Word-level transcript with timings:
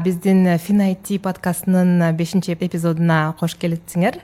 биздин 0.00 0.58
финайти 0.58 1.18
подкастынын 1.18 2.16
бешинчи 2.16 2.52
эпизодуна 2.52 3.34
кош 3.38 3.54
келипсиңер 3.56 4.18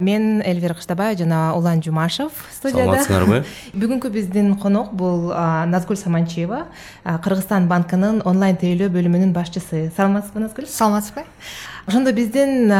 мен 0.00 0.40
элвира 0.46 0.74
кыштабаева 0.78 1.18
жана 1.18 1.38
улан 1.56 1.82
жумашев 1.82 2.32
студияда. 2.54 3.02
Саламатсыңарбы 3.02 3.42
бүгүнкү 3.74 4.10
биздин 4.14 4.54
конок 4.62 4.92
бул 4.94 5.32
назгүл 5.72 5.98
саманчиева 5.98 6.64
кыргызстан 7.04 7.68
банкынын 7.68 8.22
онлайн 8.24 8.56
тейлөө 8.56 8.88
бөлүмүнүн 8.94 9.34
башчысы. 9.36 9.88
Саламатсызбы 9.96 10.44
назгүл? 10.46 10.66
Саламатсызбы? 10.70 11.26
Ошондо 11.88 12.12
биздин 12.12 12.70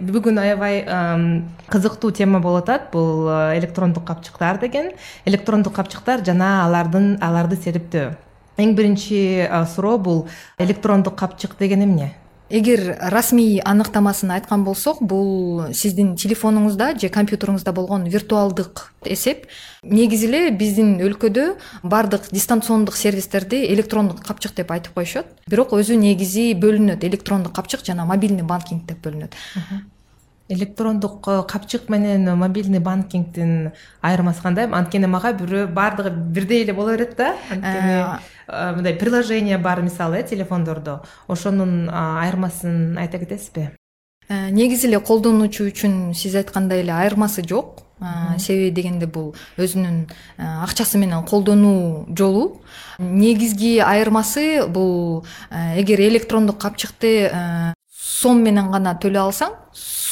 бүгүн 0.00 0.40
аябай 0.42 0.84
кызыктуу 1.70 2.10
тема 2.10 2.40
болуп 2.40 2.68
атат. 2.68 2.90
Бул 2.92 3.28
электрондук 3.56 4.04
капчыктар 4.08 4.58
деген. 4.58 4.92
Электрондук 5.24 5.74
капчыктар 5.76 6.24
жана 6.24 6.64
алардын 6.64 7.18
аларды 7.22 7.56
сериптөө 7.56 8.16
эң 8.58 8.74
биринчи 8.74 9.48
суроо 9.74 9.98
бул 9.98 10.24
электрондук 10.58 11.16
капчык 11.18 11.58
деген 11.58 11.84
эмне? 11.86 12.14
Эгер 12.48 12.96
расмий 13.12 13.60
аныктамасын 13.60 14.30
айткан 14.32 14.62
болсок 14.64 15.02
бул 15.04 15.66
сиздин 15.76 16.14
телефонуңузда 16.16 16.94
же 16.96 17.10
компьютеруңузда 17.12 17.74
болгон 17.76 18.06
виртуалдык 18.08 18.86
эсеп 19.04 19.44
негизи 19.82 20.30
эле 20.30 20.40
биздин 20.56 20.94
өлкөдө 21.04 21.44
баардык 21.82 22.30
дистанциондук 22.32 22.96
сервистерди 22.96 23.60
электрондук 23.74 24.24
капчык 24.24 24.56
деп 24.56 24.72
айтып 24.72 24.96
коюшат 24.96 25.28
бирок 25.46 25.76
өзү 25.76 26.00
негизи 26.00 26.54
бөлүнөт 26.56 27.04
электрондук 27.04 27.52
капчык 27.52 27.84
жана 27.84 28.08
мобильный 28.08 28.48
банкинг 28.48 28.88
деп 28.88 29.04
бөлүнөт. 29.04 29.36
Электрондук 30.48 31.28
э, 31.28 31.42
капчык 31.46 31.90
менен 31.90 32.34
мобильный 32.38 32.78
банкингдин 32.78 33.72
айырмасы 34.00 34.40
кандай 34.40 34.64
анткени 34.64 35.04
мага 35.04 35.34
бирөө 35.36 35.66
баардыгы 35.68 36.08
бирдей 36.08 36.62
эле 36.64 36.72
боло 36.72 36.96
берет 36.96 37.16
да. 37.18 37.34
Анткени 37.50 37.92
э, 37.92 38.06
э, 38.16 38.37
мындай 38.48 38.94
приложение 38.94 39.58
бар 39.58 39.82
мисалы 39.82 40.18
э 40.18 40.22
телефондордо. 40.22 41.02
Ошонун 41.28 41.90
айырмасын 41.90 42.96
айта 42.98 43.18
кетесизби? 43.18 43.70
Негизи 44.28 44.88
эле 44.88 45.00
колдонуучу 45.00 45.68
үчүн 45.68 46.14
сиз 46.14 46.34
айткандай 46.34 46.82
эле 46.82 46.92
айырмасы 46.92 47.42
жок. 47.46 47.84
Себеби 48.38 48.70
дегенде 48.70 49.06
бул 49.06 49.34
өзүнүн 49.56 50.06
акчасы 50.38 50.98
менен 50.98 51.24
колдонуу 51.24 52.06
жолу. 52.16 52.60
Негизги 52.98 53.78
айырмасы 53.78 54.66
бул 54.68 55.24
эгер 55.50 56.00
электрондук 56.00 56.58
капчыкты 56.58 57.74
сом 58.18 58.42
менен 58.42 58.70
гана 58.74 58.96
төлөй 58.98 59.22
алсаң 59.22 59.54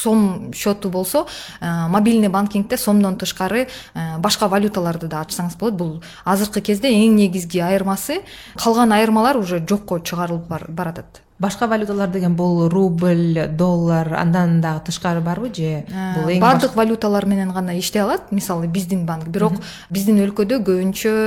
сом 0.07 0.53
счету 0.53 0.89
болсо 0.89 1.25
э, 1.59 1.87
мобильный 1.87 2.29
банкингде 2.29 2.77
сомдон 2.77 3.17
тышкары 3.17 3.67
э, 3.93 4.17
башка 4.19 4.47
валюталарды 4.47 5.07
да 5.07 5.21
ачсаңыз 5.21 5.57
болот. 5.57 5.75
Бул 5.75 6.03
азыркы 6.25 6.61
кезде 6.61 6.91
эң 6.93 7.15
негизги 7.17 7.59
айырмасы 7.59 8.21
калган 8.55 8.93
айырмалар 8.93 9.37
уже 9.37 9.59
жокко 9.67 9.99
чыгарылып 9.99 10.47
баратат. 10.69 11.23
Башка 11.39 11.67
валюталар 11.67 12.09
деген 12.09 12.35
бул 12.35 12.67
рубль 12.69 13.47
доллар 13.49 14.13
андан 14.13 14.59
дагы 14.61 14.85
тышкары 14.87 15.21
барбы 15.21 15.51
же 15.53 15.83
э, 15.83 16.13
бул 16.15 16.29
эң 16.31 16.41
баардык 16.41 16.75
валюталар 16.75 17.25
менен 17.25 17.51
гана 17.51 17.77
иштей 17.79 18.01
алат. 18.01 18.31
Мисалы 18.31 18.67
биздин 18.67 19.05
банк. 19.05 19.27
Бирок 19.27 19.59
биздин 19.89 20.21
өлкөдө 20.25 20.61
көбүнчө 20.63 21.17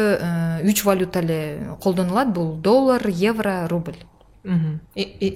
үч 0.64 0.84
валюта 0.84 1.20
эле 1.20 1.76
колдонулат. 1.82 2.32
Бул 2.32 2.56
доллар 2.56 3.06
евро 3.06 3.66
рубль 3.68 3.98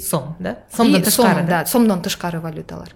сом 0.01 0.37
да? 0.39 0.59
Сомдон 0.71 1.03
тышкары 1.03 1.47
да? 1.47 1.67
сомдон 1.67 2.03
тышкары 2.03 2.41
валюталар. 2.41 2.95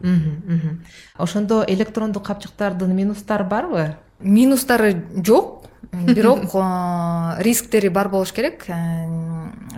Ошондо 1.16 1.64
электрондук 1.66 2.26
капчыктардын 2.26 2.94
минустары 2.94 3.44
барбы? 3.44 3.96
Минустары 4.20 5.04
жок 5.24 5.64
бирок 5.92 6.54
рисктери 7.44 7.88
бар 7.88 8.08
болуш 8.08 8.32
керек. 8.32 8.66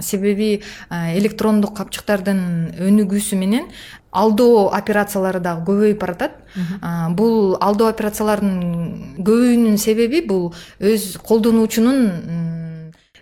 Себеби 0.01 0.63
электрондук 0.91 1.77
капчыктардын 1.77 2.77
өнүгүүсү 2.79 3.37
менен 3.37 3.67
алдоо 4.11 4.71
операциялары 4.75 5.41
дагы 5.41 5.67
көбөйүп 5.69 6.01
баратат. 6.01 6.39
Бул 7.17 7.57
алдоо 7.61 7.91
операцияларынын 7.93 9.21
көбөйүүнүн 9.23 9.79
себеби 9.79 10.23
бул 10.27 10.51
өз 10.81 11.15
колдонуучунун 11.27 12.01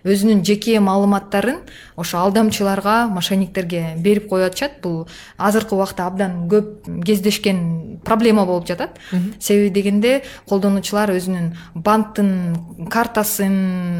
өзүнүн 0.03 0.43
жеке 0.45 0.79
маалыматтарын 0.79 1.59
ошо 1.99 2.19
алдамчыларга 2.23 3.07
мошенниктерге 3.11 3.95
берип 3.97 4.29
коюп 4.29 4.49
атышат. 4.51 4.79
Бул 4.81 5.07
азыркы 5.37 5.75
убакта 5.75 6.07
абдан 6.07 6.47
көп 6.49 6.87
кездешкен 7.05 7.99
проблема 8.05 8.45
болуп 8.45 8.67
жатат. 8.67 8.99
Себеби 9.39 9.69
дегенде 9.69 10.23
колдонуучулар 10.49 11.11
өзүнүн 11.15 11.53
банктын 11.75 12.87
картасын 12.89 13.55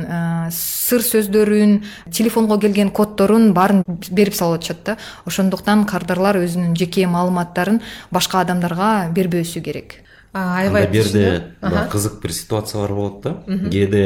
э, 0.05 0.49
сыр 0.51 1.03
сөздөрүн 1.03 1.79
телефонго 2.11 2.59
келген 2.59 2.91
коддорун 2.91 3.53
баарын 3.53 3.83
берип 4.11 4.35
салып 4.35 4.61
атышат 4.61 4.83
да. 4.85 4.97
Ошондуктан 5.25 5.85
кардарлар 5.85 6.39
өзүнүн 6.43 6.75
жеке 6.79 7.07
маалыматтарын 7.07 7.81
башка 8.11 8.41
адамдарга 8.45 9.09
бербөөсү 9.15 9.63
керек. 9.65 9.99
Аябай 10.33 10.85
бул 10.87 11.01
жерде 11.01 11.55
кызык 11.89 12.19
бир 12.21 12.33
ситуациялар 12.33 12.93
болот 12.93 13.21
да. 13.23 13.35
Кээде 13.47 14.05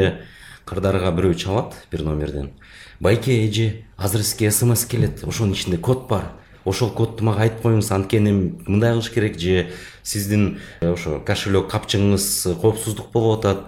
кырдарга 0.64 1.12
бирөө 1.12 1.34
чалат 1.34 1.74
бир 1.90 2.02
номерден. 2.02 2.50
Байке 3.00 3.44
эже 3.46 3.84
азыр 3.96 4.22
сизге 4.22 4.50
смс 4.50 4.84
келет 4.86 5.24
ошонун 5.24 5.52
ичинде 5.52 5.78
код 5.78 6.08
бар. 6.08 6.32
Ошол 6.64 6.90
кодду 6.90 7.24
мага 7.24 7.44
айтып 7.44 7.60
коюңуз 7.62 7.90
анткени 7.92 8.32
мындай 8.66 8.94
кылыш 8.94 9.10
керек 9.12 9.38
же 9.38 9.70
сиздин 10.02 10.60
э, 10.80 10.92
ошо 10.92 11.20
кошелек 11.20 11.68
капчыгыңыз 11.68 12.56
коопсуздук 12.62 13.10
болуп 13.12 13.40
атат 13.44 13.66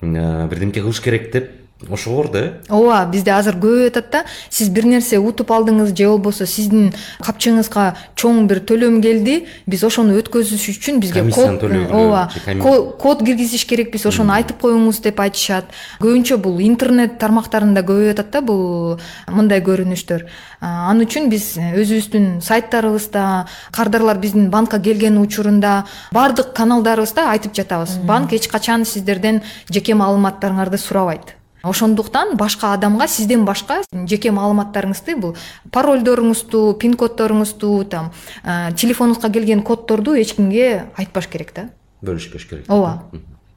э, 0.00 0.48
бирдемке 0.48 0.80
кылыш 0.80 1.00
керек 1.02 1.32
деп 1.32 1.50
ошого 1.90 2.28
да? 2.28 2.38
Э 2.38 2.52
ооба 2.68 3.04
бизде 3.10 3.30
азыр 3.30 3.56
көбөйүп 3.60 3.90
атат 3.90 4.10
да. 4.10 4.24
Сиз 4.48 4.70
бир 4.72 4.86
нерсе 4.88 5.18
утуп 5.18 5.50
алдыңыз 5.52 5.92
же 5.96 6.08
болбосо 6.08 6.46
сиздин 6.46 6.92
капчыгыңызга 7.20 7.84
чоң 8.16 8.46
бир 8.48 8.62
төлөм 8.64 9.02
келди 9.04 9.44
биз 9.66 9.84
ошону 9.84 10.16
өткөзүш 10.16 10.64
үчүн 10.72 11.00
бизге 11.04 11.20
комиссияны 11.20 11.60
төлөө 11.60 11.92
ооба 11.92 12.96
код 12.98 13.22
киргизиш 13.26 13.66
керекпиз 13.68 14.06
ошону 14.08 14.32
айтып 14.32 14.60
коюңуз 14.64 15.02
деп 15.04 15.20
айтышат. 15.20 15.68
Көбүнчө 16.00 16.40
бул 16.40 16.60
интернет 16.64 17.18
тармактарында 17.20 17.84
көбөйүп 17.84 18.16
атат 18.16 18.32
да 18.32 18.40
бул 18.40 18.98
мындай 19.28 19.60
көрүнүштөр. 19.60 20.26
Ал 20.64 21.04
үчүн 21.04 21.28
биз 21.28 21.54
өзүбүздүн 21.60 22.40
сайттарыбызда 22.40 23.46
кардарлар 23.70 24.18
биздин 24.18 24.48
банкка 24.50 24.80
келген 24.80 25.20
учурунда 25.20 25.84
баардык 26.12 26.54
каналдарыбызда 26.56 27.28
айтып 27.36 27.52
жатабыз. 27.54 27.98
Банк 28.00 28.32
эч 28.32 28.48
качан 28.48 28.88
сиздерден 28.88 29.42
жеке 29.68 29.94
маалыматтарыңарды 29.94 30.80
сурабайт 30.80 31.36
ошондуктан 31.68 32.36
башка 32.36 32.72
адамга 32.74 33.08
сизден 33.08 33.44
башка 33.44 33.82
жеке 33.92 34.32
маалыматтарыңызды 34.34 35.16
бул 35.20 35.36
парольдоруңузду 35.72 36.74
пин 36.80 36.96
коддоруңузду 36.98 37.72
там 37.90 38.12
телефонуңузга 38.44 39.32
келген 39.32 39.62
коддорду 39.62 40.16
эч 40.16 40.36
кимге 40.36 40.90
айтпаш 40.96 41.30
керек 41.32 41.54
да? 41.54 41.70
Бөлүшпөш 42.02 42.48
керек. 42.48 42.68
Ооба 42.68 43.08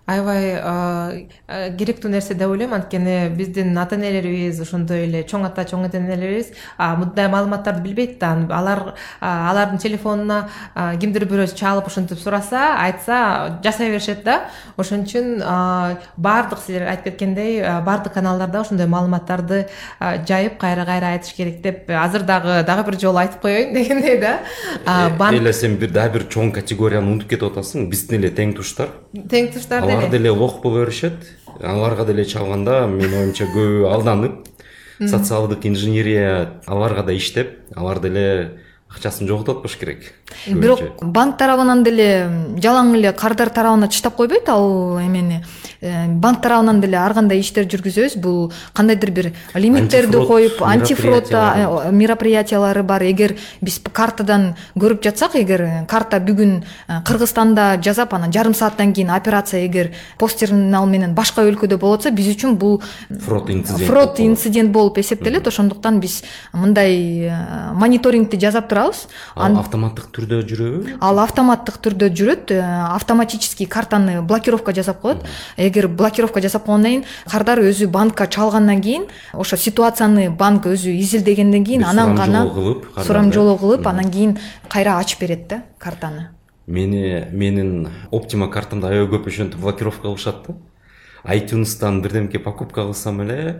аябай 0.09 1.27
керектүү 1.77 2.11
нерсе 2.11 2.35
деп 2.37 2.49
ойлойм. 2.49 2.73
Анткени 2.73 3.29
биздин 3.35 3.77
ата 3.77 3.95
энелерибиз 3.95 4.59
ошондой 4.63 5.05
эле 5.05 5.23
чоң 5.27 5.45
ата 5.47 5.65
чоң 5.69 5.85
энелерибиз 5.87 6.51
мындай 6.77 7.29
маалыматтарды 7.29 7.83
билбейт 7.83 8.17
да. 8.19 8.33
Алар 8.49 8.95
алардын 9.21 9.81
телефонуна 9.81 10.47
кимдир 11.01 11.25
бирөө 11.29 11.53
чалып 11.55 11.87
ушинтип 11.87 12.19
сураса 12.19 12.75
айтса 12.83 13.59
жасай 13.63 13.91
беришет 13.91 14.23
да. 14.23 14.39
Ошон 14.77 15.05
үчүн 15.05 15.39
баардык 16.17 16.63
силер 16.65 16.87
айтып 16.89 17.11
кеткендей 17.11 17.61
баардык 17.85 18.13
каналдарда 18.13 18.61
ошондой 18.61 18.87
маалыматтарды 18.87 19.65
жайып 19.99 20.57
кайра 20.61 20.85
кайра 20.85 21.13
айтыш 21.15 21.33
керек 21.37 21.61
деп 21.61 21.89
азыр 21.89 22.23
дагы 22.23 22.63
дагы 22.67 22.85
бир 22.89 22.99
жолу 22.99 23.21
айтып 23.21 23.41
коеюн 23.41 23.73
дегендей 23.77 24.19
да. 24.19 24.39
Эле 25.31 25.53
сен 25.53 25.77
бир 25.77 25.91
дагы 25.93 26.19
бир 26.19 26.27
чоң 26.31 26.53
категорияны 26.55 27.13
унутуп 27.13 27.29
кетип 27.33 27.49
атасың. 27.51 27.89
Биздин 27.91 28.23
эле 28.23 28.31
тең 28.35 28.55
туштар. 28.57 28.93
Тең 29.13 29.51
туштар 29.53 29.85
алар 29.99 30.11
деле 30.11 30.33
боло 30.33 30.59
беришет 30.63 31.13
аларга 31.61 32.05
деле 32.05 32.25
чалганда 32.25 32.87
менин 32.87 33.13
оюмча 33.23 33.45
көбү 33.51 33.85
алданып 33.91 34.47
социалдык 34.99 35.65
инженерия 35.65 36.61
аларга 36.67 37.03
да 37.03 37.13
иштеп 37.13 37.57
алар 37.75 37.99
деле 37.99 38.25
акчасын 38.89 39.27
жоготуп 39.27 39.57
атпаш 39.59 39.77
керек 39.79 40.13
бирок 40.47 41.03
банк 41.03 41.37
тарабынан 41.37 41.83
деле 41.83 42.07
жалаң 42.61 42.95
эле 42.97 43.13
кардар 43.13 43.49
тарабына 43.49 43.87
таштап 43.87 44.15
койбойт 44.15 44.49
ал 44.49 44.99
эмени? 44.99 45.43
э, 45.43 45.68
банк 45.81 46.41
тарабынан 46.41 46.81
деле 46.81 46.97
ар 46.97 47.13
кандай 47.13 47.39
иштер 47.39 47.65
жүргүзөбүз. 47.69 48.17
Бул 48.19 48.51
кандайдыр 48.73 49.11
бир 49.11 49.31
лимиттерди 49.55 50.19
коюп 50.27 50.61
антифрод 50.61 51.31
э, 51.31 51.91
мероприятиялары 51.91 52.83
бар. 52.83 53.03
Эгер 53.03 53.35
биз 53.61 53.79
картадан 53.93 54.55
көрүп 54.75 55.03
жатсак 55.03 55.37
эгер 55.39 55.85
карта 55.87 56.19
бүгүн 56.19 56.63
э, 56.87 56.99
кыргызстанда 57.07 57.79
жасап 57.83 58.13
анан 58.13 58.33
жарым 58.33 58.53
сааттан 58.53 58.93
кийин 58.93 59.09
операция 59.09 59.65
эгер 59.65 59.93
пост 60.17 60.39
терминал 60.39 60.85
менен 60.85 61.15
башка 61.15 61.45
өлкөдө 61.47 61.79
болуп 61.79 62.01
атса 62.01 62.11
биз 62.11 62.27
үчүн 62.35 62.57
бул 62.59 62.81
фрод 63.09 63.49
инцидент 63.49 63.87
фрод 63.87 64.19
инцидент 64.19 64.71
болуп 64.71 64.99
эсептелет. 64.99 65.47
Ошондуктан 65.47 65.99
биз 65.99 66.23
мындай 66.53 67.31
мониторингди 67.73 68.39
жасап 68.39 68.67
турабыз. 68.69 69.07
Ал 69.35 69.57
автоматтык 69.63 70.11
түрдө 70.11 70.43
жүрөбү? 70.43 70.97
Ал 70.99 71.23
автоматтык 71.23 71.79
түрдө 71.79 72.11
жүрөт. 72.11 72.51
Э, 72.51 72.61
автоматический 72.95 73.65
картаны 73.65 74.21
блокировка 74.21 74.73
жасап 74.73 75.01
коет 75.01 75.23
эгер 75.69 75.87
блокировка 75.87 76.41
жасап 76.41 76.65
койгондон 76.65 76.91
кийин 76.91 77.05
кардар 77.29 77.59
өзү 77.59 77.87
банкка 77.87 78.27
чалгандан 78.27 78.81
кийин 78.81 79.05
ошо 79.33 79.57
ситуацияны 79.57 80.29
банк 80.29 80.65
өзү 80.65 80.91
изилдегенден 80.99 81.65
кийин 81.65 81.83
анан 81.83 82.15
гана 82.15 82.43
кылып, 82.49 82.85
да? 82.95 83.57
кылып 83.57 83.87
анан 83.87 84.11
кийин 84.11 84.37
кайра 84.69 84.97
ачып 84.99 85.21
берет 85.21 85.47
да 85.47 85.63
картаны. 85.77 86.29
Мени 86.67 87.25
менин 87.31 87.89
оптима 88.11 88.49
картамды 88.51 88.87
аябай 88.87 89.17
көп 89.17 89.27
ошентип 89.27 89.59
блокировка 89.59 90.01
кылышат 90.01 90.45
да. 90.47 90.55
айтюнстан 91.23 92.01
бирдемке 92.01 92.39
покупка 92.39 92.83
кылсам 92.83 93.21
эле 93.21 93.59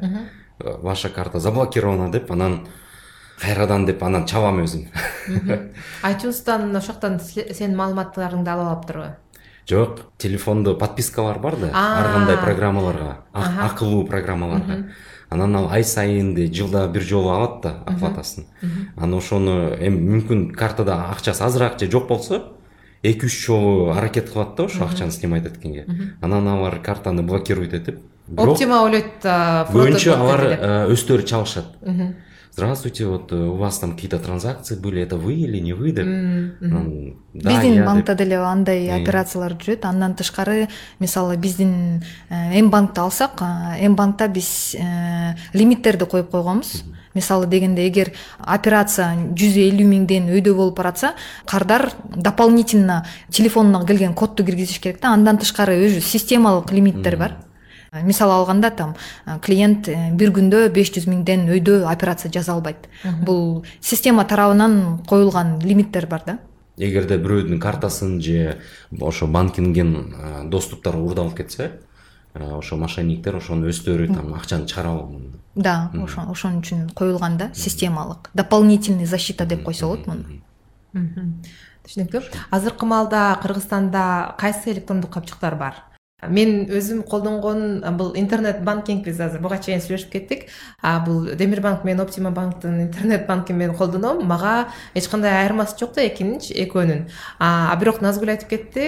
э, 0.60 0.78
ваша 0.82 1.10
карта 1.10 1.40
заблокирована 1.40 2.12
деп 2.12 2.32
анан 2.32 2.68
кайрадан 3.40 3.86
деп 3.86 4.04
анан 4.04 4.26
чабам 4.28 4.64
өзүм 4.64 4.88
айтюнстан 6.04 6.70
ошол 6.76 6.94
жактан 6.94 7.20
сенин 7.20 7.78
маалыматтарыңды 7.80 8.52
алып 8.52 8.68
алыптырбы 8.68 9.10
жок 9.70 10.00
телефондо 10.18 10.76
подпискалар 10.76 11.40
бар 11.40 11.56
да 11.58 11.70
ар 11.74 12.14
кандай 12.14 12.38
программаларга 12.38 13.18
а- 13.34 13.40
Аха. 13.40 13.66
акылуу 13.66 14.06
программаларга 14.06 14.86
анан 15.30 15.56
ал 15.56 15.70
ай 15.72 15.84
сайын 15.84 16.36
жылда 16.54 16.88
бир 16.88 17.02
жолу 17.04 17.30
алат 17.30 17.62
да 17.62 17.84
оплатасын. 17.86 18.46
Анан 18.98 19.18
ошону 19.20 19.76
эми 19.80 20.00
мүмкүн 20.22 20.52
картада 20.56 21.10
акчасы 21.12 21.44
азыраак 21.44 21.80
же 21.80 21.90
жок 21.92 22.08
болсо 22.08 22.44
эки 23.04 23.26
үч 23.26 23.46
жолу 23.46 23.92
аракет 23.92 24.32
кылат 24.32 24.56
да 24.56 24.64
ошо 24.64 24.86
акчаны 24.86 25.12
снимать 25.12 25.46
эткенге 25.46 25.86
анан 26.22 26.48
алар 26.48 26.80
картаны 26.80 27.22
блокирует 27.22 27.74
этип 27.74 28.00
бирок 28.28 28.54
оптима 28.54 28.82
ойлойт 28.84 29.24
көбүнчө 29.24 30.16
алар 30.16 30.90
өздөрү 30.92 31.24
чалышат 31.24 31.66
здравствуйте 32.54 33.06
вот 33.06 33.32
э, 33.32 33.36
у 33.36 33.56
вас 33.56 33.80
там 33.80 33.94
какие 33.94 34.10
то 34.10 34.20
транзакции 34.20 34.76
были 34.76 35.02
это 35.02 35.18
вы 35.18 35.34
или 35.36 35.60
не 35.60 35.74
вы? 35.74 35.92
деп. 35.92 36.06
Биздин 37.34 37.86
банкта 37.86 38.16
деле 38.16 38.38
андай 38.38 38.88
Э. 38.88 39.02
операциялар 39.02 39.54
жүрөт. 39.54 39.86
Андан 39.86 40.16
тышкары 40.16 40.68
мисалы 41.00 41.38
биздин 41.38 42.04
м 42.30 42.70
банкты 42.70 43.02
алсак 43.02 43.42
м 43.42 43.96
банкта 43.96 44.28
биз 44.28 44.76
э, 44.76 45.36
лимиттерди 45.54 46.06
коюп 46.06 46.30
койгонбуз. 46.32 46.84
Мисалы 47.16 47.48
дегенде 47.48 47.88
эгер 47.88 48.12
операция 48.38 49.16
жүз 49.34 49.58
элүү 49.58 49.86
миңден 49.88 50.30
өйдө 50.30 50.54
болуп 50.54 50.78
баратса 50.78 51.16
кардар 51.46 51.92
дополнительно 52.16 53.06
телефонуна 53.32 53.86
келген 53.86 54.14
кодду 54.14 54.46
киргизиш 54.46 54.80
керек 54.80 55.02
да. 55.02 55.14
Андан 55.14 55.38
тышкары 55.38 55.74
өзү 55.88 56.02
системалык 56.02 56.72
лимиттер 56.72 57.18
бар. 57.18 57.32
Э, 57.32 57.49
мисалы 57.92 58.34
алганда 58.34 58.70
там 58.72 58.96
э, 59.26 59.40
клиент 59.42 59.88
э, 59.90 60.12
бир 60.14 60.32
күндө 60.32 60.70
беш 60.74 60.92
жүз 60.94 61.08
миңден 61.10 61.48
өйдө 61.50 61.86
операция 61.90 62.32
жаса 62.32 62.54
албайт 62.54 62.90
бул 63.26 63.66
система 63.82 64.26
тарабынан 64.26 65.00
коюлган 65.08 65.60
лимиттер 65.60 66.08
бар 66.08 66.24
да. 66.26 66.38
Эгерде 66.78 67.18
бирөөдүн 67.18 67.60
картасын 67.60 68.22
же 68.22 68.60
ошо 69.02 69.28
банкинген 69.28 69.96
э, 69.96 70.44
доступтары 70.50 71.00
уурдалып 71.00 71.36
кетсе 71.42 71.72
э, 72.34 72.52
ошо 72.58 72.78
мошенниктер 72.78 73.36
ошону 73.36 73.68
өздөрү 73.70 74.14
там 74.14 74.34
акчаны 74.34 74.68
чыгара 74.68 74.94
алат 74.94 75.10
да 75.56 75.92
ошо 75.94 76.30
ошон 76.30 76.62
үчүн 76.62 76.90
коюлган 76.94 77.38
да 77.38 77.52
системалык 77.54 78.30
дополнительный 78.34 79.06
защита 79.06 79.46
деп 79.46 79.64
койсо 79.64 79.88
болот 79.88 80.08
муну. 80.08 80.42
Түшүнүктүү 81.86 82.22
азыркы 82.52 82.86
маалда 82.86 83.40
кыргызстанда 83.42 84.36
кайсы 84.38 84.72
электрондук 84.72 85.12
капчыктар 85.12 85.56
бар 85.56 85.89
мен 86.28 86.66
өзүм 86.68 87.04
колдонгон 87.08 87.84
бул 87.98 88.12
интернет 88.20 88.62
банкинг 88.64 89.06
биз 89.06 89.20
азыр 89.24 89.40
буга 89.40 89.58
чейин 89.64 89.80
сүйлөшүп 89.80 90.12
кеттик. 90.12 90.48
Бул 91.06 91.30
демир 91.40 91.62
банк 91.62 91.86
менен 91.88 92.04
оптима 92.04 92.32
банктын 92.32 92.82
интернет 92.88 93.26
банкин 93.28 93.58
мен 93.58 93.76
колдоном. 93.76 94.26
Мага 94.28 94.68
эч 94.94 95.08
кандай 95.08 95.32
айырмасы 95.44 95.78
жок 95.80 95.94
да 95.96 96.06
экининчи 96.08 96.54
экөөнүн. 96.66 97.08
А 97.40 97.76
бирок 97.80 98.02
назгүл 98.02 98.34
айтып 98.36 98.50
кетти 98.52 98.88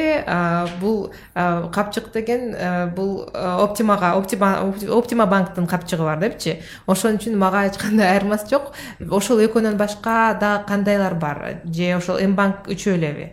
бул 0.81 1.13
капчык 1.35 2.11
деген 2.11 2.55
бул 2.95 3.23
оптимага 3.31 4.15
оптима 4.19 4.53
оптима 4.89 5.25
банктын 5.25 5.67
капчыгы 5.67 6.03
бар 6.03 6.19
депчи. 6.19 6.59
Ошон 6.85 7.15
үчүн 7.15 7.37
мага 7.39 7.63
эч 7.69 7.79
кандай 7.79 8.11
айырмасы 8.11 8.49
жок. 8.51 8.73
Ошол 9.09 9.45
экөөнөн 9.47 9.79
башка 9.79 10.35
дагы 10.39 10.67
кандайлар 10.67 11.15
бар. 11.15 11.61
Же 11.63 11.95
ошол 11.95 12.19
м 12.19 12.35
банк 12.35 12.67
үчөө 12.67 12.99
элеби 12.99 13.31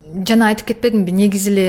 жана 0.00 0.46
айтып 0.48 0.70
кетпедимби 0.70 1.12
негизи 1.12 1.50
эле 1.52 1.64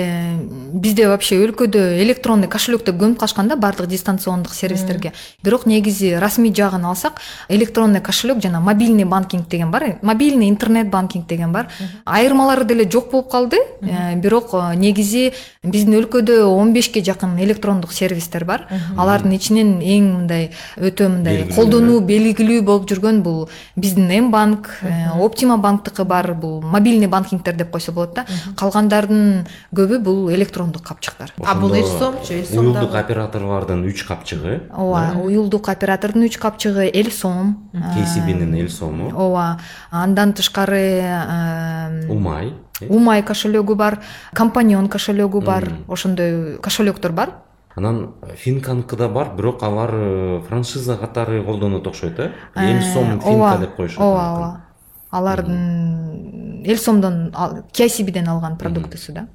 бизде 0.72 1.08
вообще 1.12 1.36
өлкөдө 1.44 1.82
электронный 2.00 2.48
кошелектер 2.48 2.96
көнүп 2.96 3.20
калышкан 3.20 3.50
да 3.52 3.58
баардык 3.60 3.90
дистанциондук 3.92 4.54
сервистерге. 4.56 5.12
Бирок 5.44 5.66
негизи 5.66 6.14
расмий 6.16 6.54
жагын 6.56 6.86
алсак 6.86 7.20
электронный 7.50 8.00
кошелек 8.00 8.42
жана 8.42 8.62
мобильный 8.62 9.04
банкинг 9.04 9.50
деген 9.50 9.70
бар 9.72 9.98
мобильный 10.02 10.48
интернет 10.48 10.90
банкинг 10.90 11.28
деген 11.28 11.52
бар. 11.52 11.68
Айырмалары 12.06 12.64
деле 12.64 12.90
жок 12.90 13.12
болуп 13.12 13.30
калды 13.30 13.60
Э, 13.82 14.16
бирок 14.16 14.54
э, 14.54 14.76
негизи 14.76 15.34
биздин 15.64 15.96
өлкөдө 15.98 16.44
он 16.46 16.72
бешке 16.74 17.02
жакын 17.02 17.34
электрондук 17.42 17.94
сервистер 17.94 18.46
бар. 18.46 18.68
Алардын 18.98 19.34
ичинен 19.34 19.80
эң 19.82 20.10
мындай 20.20 20.52
өтө 20.78 21.08
мындай 21.10 21.48
колдонуу 21.50 22.00
белгилүү 22.06 22.62
болуп 22.62 22.86
жүргөн 22.92 23.24
бул 23.26 23.50
биздин 23.76 24.12
м 24.12 24.30
банк 24.32 24.70
э, 24.84 25.10
оптима 25.18 25.58
банктыкы 25.58 26.04
бар 26.06 26.36
бул 26.36 26.62
мобильный 26.62 27.08
банкингтер 27.08 27.56
деп 27.56 27.72
койсо 27.72 27.92
болот 27.92 28.14
да 28.14 28.21
калгандардын 28.58 29.48
көбү 29.76 30.00
бул 30.00 30.32
электрондук 30.32 30.84
капчыктар. 30.84 31.34
А 31.44 31.56
бул 31.56 31.72
Ошондо 31.72 31.78
Эльсомчу, 31.78 32.34
Эльсом 32.34 32.66
уюлдук 32.66 32.96
операторлордун 32.96 33.86
үч 33.86 34.04
капчыгы 34.08 34.62
ооба 34.72 35.14
уюлдук 35.22 35.70
оператордун 35.70 36.26
үч 36.26 36.38
капчыгы 36.38 36.90
эл 36.94 37.12
сом. 37.12 37.70
Kcbнин 37.74 38.56
эл 38.56 38.70
сому. 38.70 39.12
Ооба 39.14 39.60
андан 39.92 40.34
тышкары 40.34 41.02
э, 41.04 42.08
умай 42.10 42.54
э, 42.80 42.88
умай 42.88 43.24
кошелегу 43.24 43.76
бар 43.76 44.00
компаньон 44.34 44.90
кошелегу 44.90 45.42
бар 45.42 45.72
ошондой 45.88 46.58
кошелектор 46.58 47.12
бар. 47.12 47.32
Анан 47.76 48.16
финканыкы 48.36 48.98
да 48.98 49.08
бар 49.08 49.30
бирок 49.36 49.64
алар 49.64 49.92
э, 49.94 50.42
франшиза 50.48 50.98
катары 50.98 51.42
колдонот 51.44 51.88
окшойт 51.88 52.20
э? 52.20 52.32
Эл 52.56 52.82
сом 52.94 53.12
Э, 53.18 53.20
финка 53.20 53.58
деп 53.60 53.76
коюшат 53.76 54.00
ооба 54.00 54.34
ооба 54.34 54.62
алардын 55.12 56.64
эл 56.66 56.78
сомдон 56.78 57.32
kcbден 57.74 58.28
алган 58.28 58.58
продуктусу 58.58 59.14
да. 59.14 59.28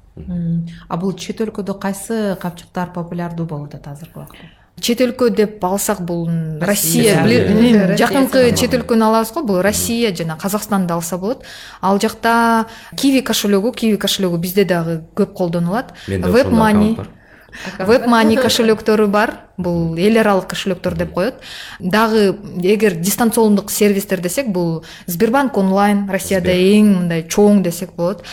А 0.89 0.97
бул 0.97 1.13
чет 1.13 1.41
өлкөдө 1.41 1.77
кайсы 1.79 2.37
капчыктар 2.41 2.93
популярдуу 2.93 3.45
болуп 3.45 3.73
атат 3.73 3.93
азыркы 3.93 4.19
убакта? 4.19 4.49
Чет 4.79 5.01
өлкө 5.01 5.31
деп 5.33 5.63
алсак 5.65 6.01
бул 6.05 6.29
Россия. 6.61 7.23
жакынкы 7.97 8.51
чет 8.55 8.75
өлкөнү 8.77 9.07
алабыз 9.09 9.31
го 9.33 9.41
бул 9.41 9.61
россия 9.61 10.13
жана 10.15 10.37
казакстанды 10.37 10.93
алса 10.93 11.17
болот. 11.17 11.43
Ал 11.81 11.99
жакта 11.99 12.67
киви 12.95 13.21
кошелегу 13.21 13.71
киви 13.71 13.97
кошелегу 13.97 14.37
бизде 14.37 14.65
дагы 14.65 15.01
көп 15.15 15.33
колдонулат. 15.33 15.93
Менде 16.07 16.29
веб 16.29 16.51
мани 16.51 16.97
аккаунт 17.65 17.77
бар 17.77 17.87
веб 17.87 18.07
мани 18.07 18.37
кошелектору 18.37 19.07
бар. 19.07 19.39
Бул 19.57 19.95
эл 19.97 20.19
аралык 20.19 20.47
кошелектор 20.47 20.93
деп 20.93 21.13
коет 21.13 21.35
дагы 21.79 22.37
эгер 22.61 22.95
дистанциондук 22.95 23.71
сервистер 23.71 24.21
десек 24.21 24.47
бул 24.47 24.85
сбербанк 25.07 25.57
онлайн 25.57 26.07
россияда 26.09 26.53
эң 26.53 26.93
мындай 26.93 27.23
чоң 27.23 27.63
десек 27.63 27.93
болот 27.95 28.23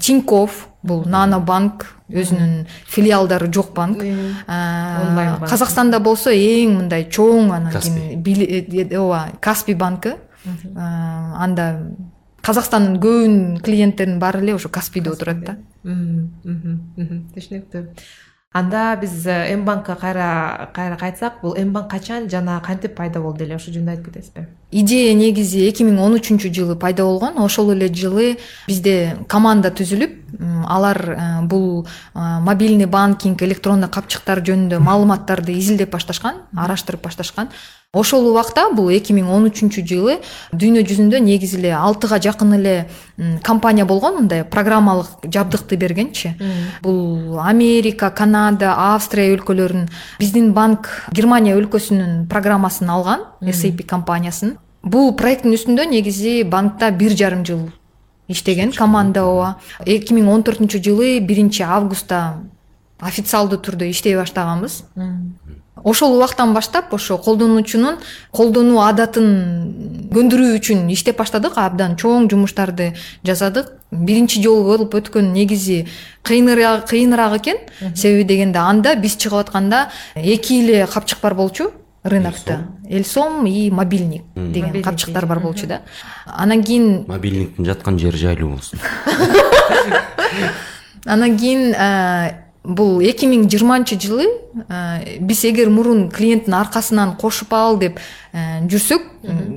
тинькофф 0.00 0.66
бул 0.82 1.04
нано 1.06 1.40
банк 1.40 1.86
өзүнүн 2.10 2.66
филиалдары 2.86 3.50
жок 3.52 3.72
банк. 3.74 4.02
Онлайн 4.02 5.40
казакстанда 5.48 6.00
болсо 6.00 6.30
эң 6.30 6.76
мындай 6.82 7.08
чоң 7.08 7.54
анан 7.56 7.72
кийин 7.72 8.96
ооба 9.00 9.30
каспий 9.40 9.74
банкы 9.74 10.16
анда 10.76 11.96
казакстандын 12.46 13.00
көбүн 13.02 13.58
клиенттердин 13.64 14.20
баары 14.22 14.44
эле 14.44 14.54
ошо 14.54 14.68
каспийде 14.68 15.10
отурат 15.10 15.40
да. 15.42 15.56
Түшүнүктүү 15.82 17.82
анда 18.52 18.96
биз 18.96 19.26
м 19.26 19.64
банкка 19.64 19.96
кайра 19.96 20.70
кайра 20.72 20.96
кайтсак 20.96 21.40
бул 21.42 21.54
м 21.56 21.72
банк 21.72 21.90
качан 21.90 22.28
жана 22.30 22.60
кантип 22.64 22.94
пайда 22.96 23.20
болду 23.20 23.44
эле? 23.44 23.56
Ошол 23.56 23.74
жөнүндө 23.74 23.90
айтып 23.90 24.06
кетесизби? 24.06 24.46
Идея 24.70 25.14
негизи 25.14 25.68
эки 25.68 25.84
миң 25.84 26.00
он 26.00 26.16
үчүнчү 26.16 26.52
жылы 26.52 26.76
пайда 26.76 27.04
болгон. 27.04 27.38
Ошол 27.38 27.72
эле 27.74 27.88
жылы 27.92 28.38
бизде 28.66 29.16
команда 29.28 29.70
түзүлүп 29.70 30.26
алар 30.66 30.98
э, 31.10 31.42
бул 31.46 31.86
э, 32.14 32.18
мобильный 32.40 32.86
банкинг 32.86 33.42
электрондук 33.42 33.92
капчыктар 33.92 34.42
жөнүндө 34.44 34.80
маалыматтарды 34.80 35.52
изилдеп 35.56 35.92
башташкан 35.92 36.42
араштырып 36.56 37.02
башташкан 37.02 37.50
ошол 37.92 38.26
убакта 38.30 38.66
бул 38.74 38.90
эки 38.92 39.14
миң 39.16 39.28
он 39.32 39.46
үчүнчү 39.48 39.84
жылы 39.88 40.16
дүйнө 40.52 40.82
жүзүндө 40.88 41.20
негизи 41.24 41.58
эле 41.60 41.72
алтыга 41.76 42.18
жакын 42.22 42.52
эле 42.58 42.74
компания 43.42 43.86
болгон 43.86 44.20
мындай 44.20 44.44
программалык 44.44 45.24
жабдыкты 45.24 45.76
бергенчи. 45.76 46.34
Бул 46.82 47.38
америка 47.40 48.10
канада 48.10 48.74
австрия 48.92 49.32
өлкөлөрүнүн 49.36 49.88
биздин 50.20 50.52
банк 50.52 50.90
германия 51.12 51.56
өлкөсүнүн 51.56 52.26
программасын 52.28 52.90
алган 52.90 53.24
sap 53.52 53.80
компаниясын. 53.88 54.56
Бул 54.82 55.14
проекттин 55.16 55.56
үстүндө 55.56 55.88
негизи 55.90 56.42
банкта 56.44 56.90
бир 56.90 57.16
жарым 57.16 57.44
жыл 57.44 57.70
иштеген 58.28 58.72
команда 58.72 59.24
ооба. 59.24 59.56
Эки 59.86 60.14
миң 60.14 60.28
он 60.28 60.42
төртүнчү 60.42 60.82
жылы 60.82 61.18
биринчи 61.20 61.62
августта 61.62 62.42
официалдуу 63.00 63.58
түрдө 63.60 63.90
иштей 63.90 64.16
баштаганбыз 64.16 64.82
ошол 65.86 66.16
убактан 66.16 66.52
баштап 66.54 66.92
ошо 66.94 67.16
колдонуучунун 67.22 68.00
колдонуу 68.34 68.80
адатын 68.82 69.28
көндүрүү 70.10 70.56
үчүн 70.58 70.90
иштеп 70.90 71.20
баштадык. 71.22 71.54
Абдан 71.62 71.94
чоң 71.96 72.26
жумуштарды 72.32 72.90
жасадык. 73.22 73.70
Биринчи 73.92 74.42
жолу 74.42 74.64
болуп 74.66 74.96
өткөн 74.98 75.30
негизи 75.32 75.86
кыйыныраак 76.26 76.88
кыйыныраак 76.90 77.38
экен. 77.40 77.62
Себеби 77.94 78.24
дегенде 78.24 78.58
анда 78.58 78.96
биз 78.98 79.14
чыгып 79.16 79.46
атканда 79.46 79.88
эки 80.16 80.58
эле 80.64 80.86
капчык 80.90 81.22
бар 81.22 81.34
болчу 81.34 81.70
рынокто 82.02 82.66
элсом 82.88 83.46
и 83.46 83.70
мобильник 83.70 84.22
деген 84.34 84.82
капчыктар 84.82 85.26
бар 85.26 85.40
болчу 85.40 85.66
да. 85.66 85.82
Анан 86.26 86.64
кийин 86.64 87.04
мобильниктин 87.06 87.64
жаткан 87.64 87.98
жери 87.98 88.16
жайлуу 88.16 88.50
болсун. 88.50 88.80
Анан 91.04 91.38
кийин 91.38 91.74
э, 91.74 92.45
бул 92.66 93.00
эки 93.04 93.28
миң 93.30 93.46
жыйырманчы 93.50 93.98
жылы 94.00 94.26
э, 94.68 95.18
биз 95.20 95.44
эгер 95.46 95.70
мурун 95.70 96.08
клиенттин 96.10 96.54
аркасынан 96.58 97.14
кошуп 97.20 97.54
ал 97.54 97.78
деп 97.78 98.00
э, 98.32 98.64
жүрсөк 98.66 99.04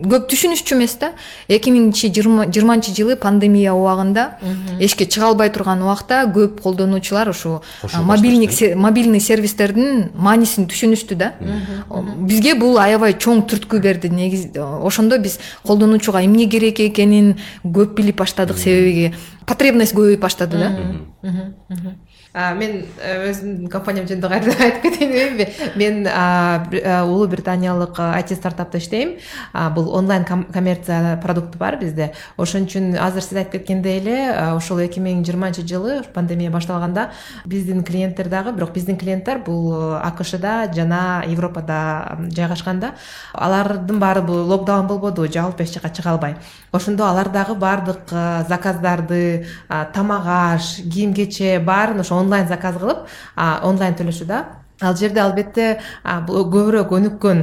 көп 0.09 0.27
түшүнүшчү 0.29 0.75
эмес 0.75 0.95
да. 1.01 1.11
Эки 1.49 1.71
миңчи 1.73 2.11
жыйырманчы 2.13 2.93
жылы 2.95 3.15
пандемия 3.19 3.73
убагында 3.73 4.39
эчке 4.79 5.05
чыга 5.05 5.29
албай 5.29 5.49
турган 5.53 5.81
убакта 5.83 6.23
көп 6.35 6.61
колдонуучулар 6.61 7.29
ушу 7.29 7.61
мобильник 8.03 8.53
мобильный 8.75 9.19
сервистердин 9.19 10.11
маанисин 10.15 10.69
түшүнүштү 10.69 11.15
да. 11.15 11.33
Бизге 12.19 12.55
бул 12.59 12.77
аябай 12.77 13.17
чоң 13.17 13.45
түрткү 13.49 13.81
берди. 13.81 14.09
Негизи 14.09 14.51
ошондо 14.59 15.19
биз 15.21 15.39
колдонуучуга 15.65 16.23
эмне 16.25 16.49
керек 16.49 16.79
экенин 16.79 17.35
көп 17.63 17.95
билип 17.97 18.21
баштадык 18.21 18.57
себеби 18.57 19.13
потребность 19.49 19.95
көбөйүп 19.97 20.21
баштады 20.21 20.57
да 20.61 20.71
мен 22.33 22.83
э, 23.01 23.31
өзүмдүн 23.31 23.69
компаниям 23.73 24.05
жөнүндө 24.05 24.29
кайрадан 24.29 24.61
айтып 24.65 24.83
кетейин 24.83 25.13
дебеймби 25.15 25.47
мен 25.81 26.07
а, 26.07 27.03
улуу 27.07 27.27
британиялык 27.27 27.97
айти 27.99 28.35
стартапта 28.35 28.77
иштейм. 28.77 29.15
Бул 29.75 29.89
онлайн 29.95 30.25
ком- 30.25 30.45
коммерция 30.53 31.17
продукту 31.23 31.57
бар 31.57 31.77
бизде. 31.81 32.13
Ошон 32.37 32.67
үчүн 32.67 32.97
азыр 33.01 33.25
сиз 33.25 33.37
айтып 33.37 33.59
кеткендей 33.59 33.97
эле 33.99 34.17
ошол 34.53 34.83
эки 34.83 35.01
миң 35.01 35.23
жыйырманчы 35.25 35.65
жылы 35.65 36.03
пандемия 36.13 36.51
башталганда 36.51 37.09
биздин 37.45 37.83
клиенттер 37.83 38.29
дагы 38.29 38.53
бирок 38.53 38.73
биздин 38.73 38.97
клиенттер 38.97 39.39
бул 39.45 39.73
э, 39.73 39.99
акшда 40.03 40.71
жана 40.73 41.23
европада 41.25 42.17
жайгашкан 42.29 42.79
да 42.79 42.93
алардын 43.33 43.99
баары 43.99 44.21
бул 44.21 44.45
локдаун 44.45 44.87
болбодубу 44.87 45.27
жабылып 45.27 45.61
эч 45.61 45.73
жака 45.73 45.89
чыга 45.89 46.11
албай 46.11 46.35
ошондо 46.71 47.05
алар 47.05 47.29
дагы 47.29 47.55
баардык 47.55 48.11
э, 48.11 48.43
заказдарды 48.47 49.47
а, 49.67 49.85
тамак 49.85 50.23
аш 50.25 50.75
кийим 50.93 51.13
кече 51.13 51.59
баарын 51.59 51.99
ошо 51.99 52.15
онлайн 52.15 52.47
заказ 52.47 52.77
кылып 52.77 53.07
онлайн 53.35 53.95
төлөшү 53.95 54.25
да? 54.25 54.45
Ал 54.81 54.95
жерде 54.95 55.19
албетте 55.21 55.79
бул 56.27 56.45
көбүрөөк 56.47 56.93
өнүккөн 56.95 57.41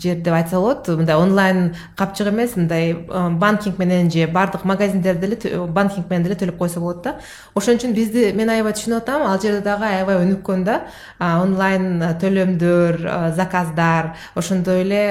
жер 0.00 0.20
деп 0.20 0.34
айтса 0.34 0.58
болот. 0.60 0.88
Мындай 0.88 1.16
онлайн 1.16 1.74
капчык 1.96 2.28
эмес 2.28 2.56
мындай 2.56 2.92
э, 2.92 3.28
банкинг 3.30 3.78
менен 3.78 4.10
же 4.10 4.26
баардык 4.26 4.64
магазиндер 4.64 5.16
деле 5.16 5.38
банкинг 5.66 6.10
менен 6.10 6.24
деле 6.24 6.34
төлөп 6.34 6.58
койсо 6.58 6.80
болот 6.80 7.02
да. 7.02 7.16
Ошон 7.54 7.78
үчүн 7.78 7.94
бизди 7.94 8.32
мен 8.36 8.50
аябай 8.50 8.72
түшүнүп 8.72 9.02
атам. 9.02 9.22
Ал 9.22 9.40
жерде 9.40 9.62
дагы 9.64 9.86
аябай 9.88 10.20
өнүккөн 10.24 10.64
да. 10.64 10.80
Онлайн 11.20 12.02
төлөмдөр 12.20 13.32
заказдар 13.36 14.14
ошондой 14.34 14.82
эле 14.82 15.04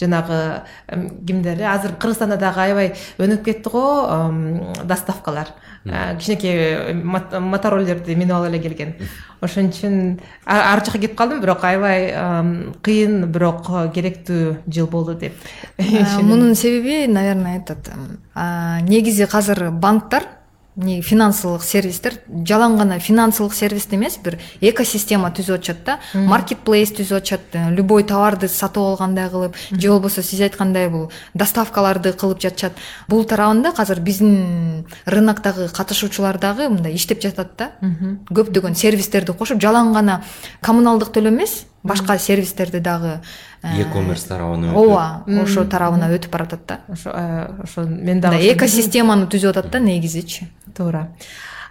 жанагы 0.00 0.62
кимдер 1.26 1.60
э, 1.60 1.68
азыр 1.74 1.96
кыргызстанда 1.98 2.38
дагы 2.38 2.60
аябай 2.60 2.94
өнүгүп 3.18 3.44
кетти 3.44 3.70
го 3.70 4.32
доставкалар. 4.84 5.52
Кичинекей 5.84 6.94
мот- 6.94 7.34
мотороллерди 7.40 8.14
минип 8.16 8.32
алып 8.32 8.54
эле 8.54 8.58
келген. 8.62 8.94
Ошон 9.44 9.68
үчүн 9.68 10.20
ар 10.60 10.84
жака 10.84 10.98
кетип 10.98 11.16
калдым 11.18 11.40
бирок 11.40 11.64
аябай 11.64 12.10
кыйын 12.82 13.26
бирок 13.32 13.66
керектүү 13.94 14.56
жыл 14.66 14.86
болду 14.86 15.14
деп. 15.14 15.34
А, 15.78 16.20
мунун 16.22 16.54
себеби 16.54 17.06
наверное 17.06 17.58
этот 17.58 17.90
негизи 18.88 19.26
азыр 19.30 19.70
банктар 19.70 20.24
финансылык 20.76 21.62
сервистер 21.62 22.16
жалаң 22.26 22.76
гана 22.80 22.98
финансылык 22.98 23.54
сервисти 23.54 23.94
эмес 23.94 24.16
бир 24.18 24.40
экосистема 24.60 25.30
түзүп 25.30 25.60
атышат 25.60 25.84
да. 25.86 25.98
Маркет 26.14 26.64
плейс 26.66 26.90
түзүп 26.90 27.20
атышат 27.20 27.54
э, 27.54 27.70
любой 27.70 28.02
товарды 28.02 28.48
сатып 28.48 28.82
алгандай 28.82 29.28
кылып 29.30 29.54
же 29.70 29.88
болбосо 29.88 30.22
сиз 30.22 30.40
айткандай 30.40 30.88
бул 30.90 31.12
доставкаларды 31.34 32.12
кылып 32.12 32.42
жатышат. 32.42 32.72
Бул 33.08 33.24
тарабында 33.24 33.74
азыр 33.78 34.00
биздин 34.00 34.86
рыноктогу 35.06 35.68
катышуучулар 35.72 36.40
дагы 36.42 36.68
мындай 36.68 36.96
иштеп 36.98 37.22
жатат 37.22 37.54
да. 37.56 37.70
Көптөгөн 38.34 38.74
сервистерди 38.74 39.32
кошуп 39.32 39.62
жалаң 39.62 39.94
гана 39.94 40.22
коммуналдык 40.60 41.14
төлөм 41.14 41.38
эмес 41.38 41.62
башка 41.84 42.18
сервистерди 42.18 42.80
дагы 42.80 43.20
э, 43.62 43.80
e 43.80 43.84
commerce 43.92 44.26
тарабына 44.26 44.72
өтүп. 44.72 44.76
ооба 44.80 45.42
ошо 45.42 45.64
тарабына 45.64 46.08
өтүп 46.16 46.32
баратат 46.32 46.66
да. 46.66 46.80
Ошо 46.88 47.12
э, 47.14 47.62
ошо 47.62 47.84
мен 47.84 48.20
дагы 48.20 48.40
экосистеманы 48.52 49.28
түзүп 49.28 49.52
атат 49.52 49.70
да 49.70 49.80
негизичи. 49.80 50.48
Туура. 50.74 51.10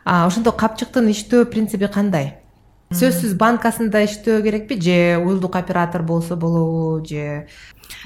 Ошондо 0.06 0.52
капчыктын 0.52 1.10
иштөө 1.10 1.50
принципи 1.50 1.88
кандай? 1.88 2.36
Сөзсүз 2.94 3.34
банкасында 3.40 4.04
иштөө 4.06 4.44
керекпи? 4.46 4.78
Же 4.78 5.18
уюлдук 5.18 5.56
оператор 5.56 6.04
болсо 6.04 6.36
болобу 6.36 7.04
же 7.06 7.48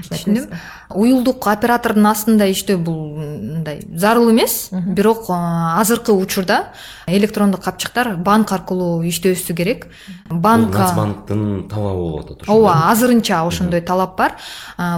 түшүндүм 0.07 0.51
уюлдук 0.97 1.47
оператордун 1.51 2.07
астында 2.09 2.47
иштөө 2.51 2.77
бул 2.81 2.99
мындай 3.17 3.81
зарыл 3.95 4.31
эмес. 4.31 4.69
Бирок 4.71 5.25
азыркы 5.29 6.13
учурда 6.13 6.73
электрондук 7.07 7.63
капчыктар 7.65 8.15
банк 8.17 8.51
аркылуу 8.51 9.01
иштөөсү 9.07 9.55
керек. 9.57 9.87
Бул 10.29 10.39
банка 10.43 10.85
нацбанктын 10.85 11.67
талабы 11.71 12.03
болуп 12.03 12.31
атат 12.31 12.49
ооба 12.49 12.75
азырынча 12.91 13.41
ошондой 13.47 13.81
талап 13.81 14.17
бар. 14.17 14.37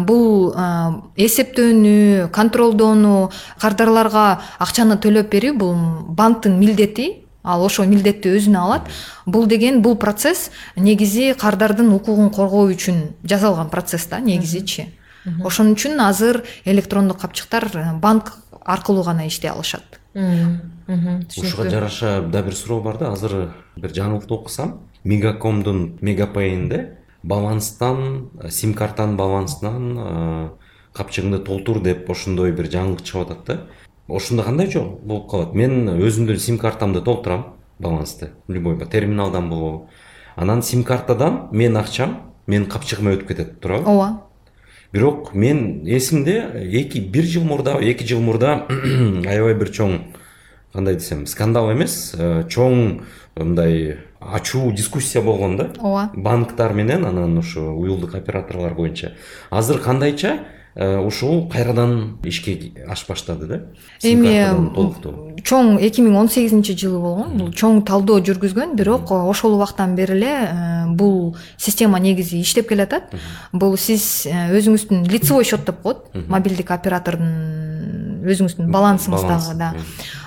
Бул 0.05 0.53
эсептөөнү 1.15 2.29
контролдоону 2.36 3.31
кардарларга 3.62 4.27
акчаны 4.60 5.00
төлөп 5.01 5.31
берүү 5.34 5.58
бул 5.58 5.75
банктын 6.15 6.60
милдети 6.60 7.28
ал 7.50 7.65
ошол 7.65 7.89
милдетти 7.89 8.32
өзүнө 8.38 8.60
алат. 8.60 8.88
Бул 9.25 9.48
деген 9.48 9.82
бул 9.82 9.98
процесс 9.98 10.50
негизи 10.75 11.34
кардардын 11.39 11.91
укугун 11.96 12.29
коргоо 12.29 12.70
үчүн 12.72 13.15
жасалган 13.24 13.70
процесс 13.70 14.08
да 14.08 14.20
негизичи. 14.20 14.89
Ошон 15.44 15.74
үчүн 15.74 16.00
азыр 16.01 16.44
электрондук 16.65 17.20
капчыктар 17.22 17.70
э, 17.74 17.94
банк 18.00 18.34
аркылуу 18.65 19.03
гана 19.03 19.27
иштей 19.27 19.50
алышат. 19.50 20.00
Ушуга 20.15 21.70
жараша 21.70 22.22
да 22.22 22.44
бир 22.44 22.56
суроо 22.56 22.82
бар 22.82 22.98
да. 22.98 23.12
Азыр 23.12 23.53
бир 23.75 23.91
жаңылыкты 23.91 24.34
окусам 24.34 24.79
мегакомдун 25.03 25.98
мегапейинде 26.01 26.98
баланстан 27.24 28.29
сим 28.50 28.74
картанын 28.74 29.18
балансынан 29.18 29.98
э, 29.98 30.50
капчыгыңды 30.96 31.44
толтур 31.46 31.82
деп 31.84 32.10
ошондой 32.10 32.51
бир 32.56 32.70
жаңылык 32.72 33.03
чыгып 33.03 33.27
атат 33.27 33.46
да 33.46 33.60
ошондо 34.10 34.44
кандай 34.44 34.68
болуп 34.74 35.30
калат? 35.30 35.54
Мен 35.54 35.88
өзүмдүн 35.89 36.38
сим 36.38 36.58
картамды 36.58 37.01
толтурам 37.01 37.56
балансты. 37.80 38.32
Любой 38.48 38.78
терминалдан 38.86 39.50
болобу. 39.50 39.89
Анан 40.36 40.63
сим 40.63 40.84
картадан 40.84 41.50
менин 41.51 41.78
акчам 41.78 42.34
менин 42.48 42.68
капчыгыма 42.70 43.13
өтүп 43.16 43.28
кетет 43.28 43.60
туурабы 43.62 43.89
ооба. 43.89 44.24
Бирок 44.92 45.34
мен 45.34 45.84
эсимде 45.86 46.50
эки 46.56 47.00
бир 47.00 47.24
жыл 47.24 47.44
мурда 47.44 47.78
эки 47.80 48.04
жыл 48.04 48.22
мурда 48.22 48.66
аябай 48.70 49.54
бир 49.54 49.70
чоң 49.70 50.00
кандай 50.74 50.96
десем 50.96 51.25
скандал 51.28 51.72
эмес. 51.72 52.13
Э, 52.18 52.44
чоң 52.50 53.01
мындай 53.36 54.00
ачуу 54.20 54.72
дискуссия 54.72 55.22
болгон 55.22 55.58
да. 55.58 55.70
Ооба. 55.80 56.10
Банктар 56.16 56.74
менен 56.74 57.06
анан 57.06 57.38
ушу 57.38 57.62
уюлдук 57.62 58.16
операторлор 58.16 58.74
боюнча. 58.74 59.13
Азыр 59.50 59.80
кандайча 59.80 60.39
ушул 60.76 61.48
кайрадан 61.50 62.20
ишке 62.24 62.74
аш 62.88 63.06
баштады 63.08 63.48
да? 63.48 63.62
Эми 64.04 64.46
толуктоо 64.76 65.30
чоң 65.46 65.78
эки 65.84 66.04
миң 66.04 66.18
он 66.20 66.30
сегизинчи 66.32 66.76
жылы 66.78 67.00
болгон. 67.02 67.38
Бул 67.40 67.52
чоң 67.56 67.82
талдоо 67.88 68.20
жүргүзгөн 68.26 68.76
бирок 68.80 69.12
ошол 69.12 69.56
убактан 69.58 69.96
бери 69.98 70.18
эле 70.18 70.34
э, 70.46 70.86
бул 70.96 71.36
система 71.58 72.00
негизи 72.00 72.42
иштеп 72.42 72.70
келатат. 72.70 73.14
Бул 73.52 73.78
сиз 73.78 74.28
э, 74.28 74.50
өзүңүздүн 74.58 75.08
лицевой 75.10 75.48
счет 75.48 75.66
деп 75.66 75.82
коет. 75.84 76.06
Мобилдик 76.28 76.72
оператордун 76.72 77.69
өзүңүздүн 78.24 78.72
балансыңыздагы 78.74 79.56
да. 79.60 79.72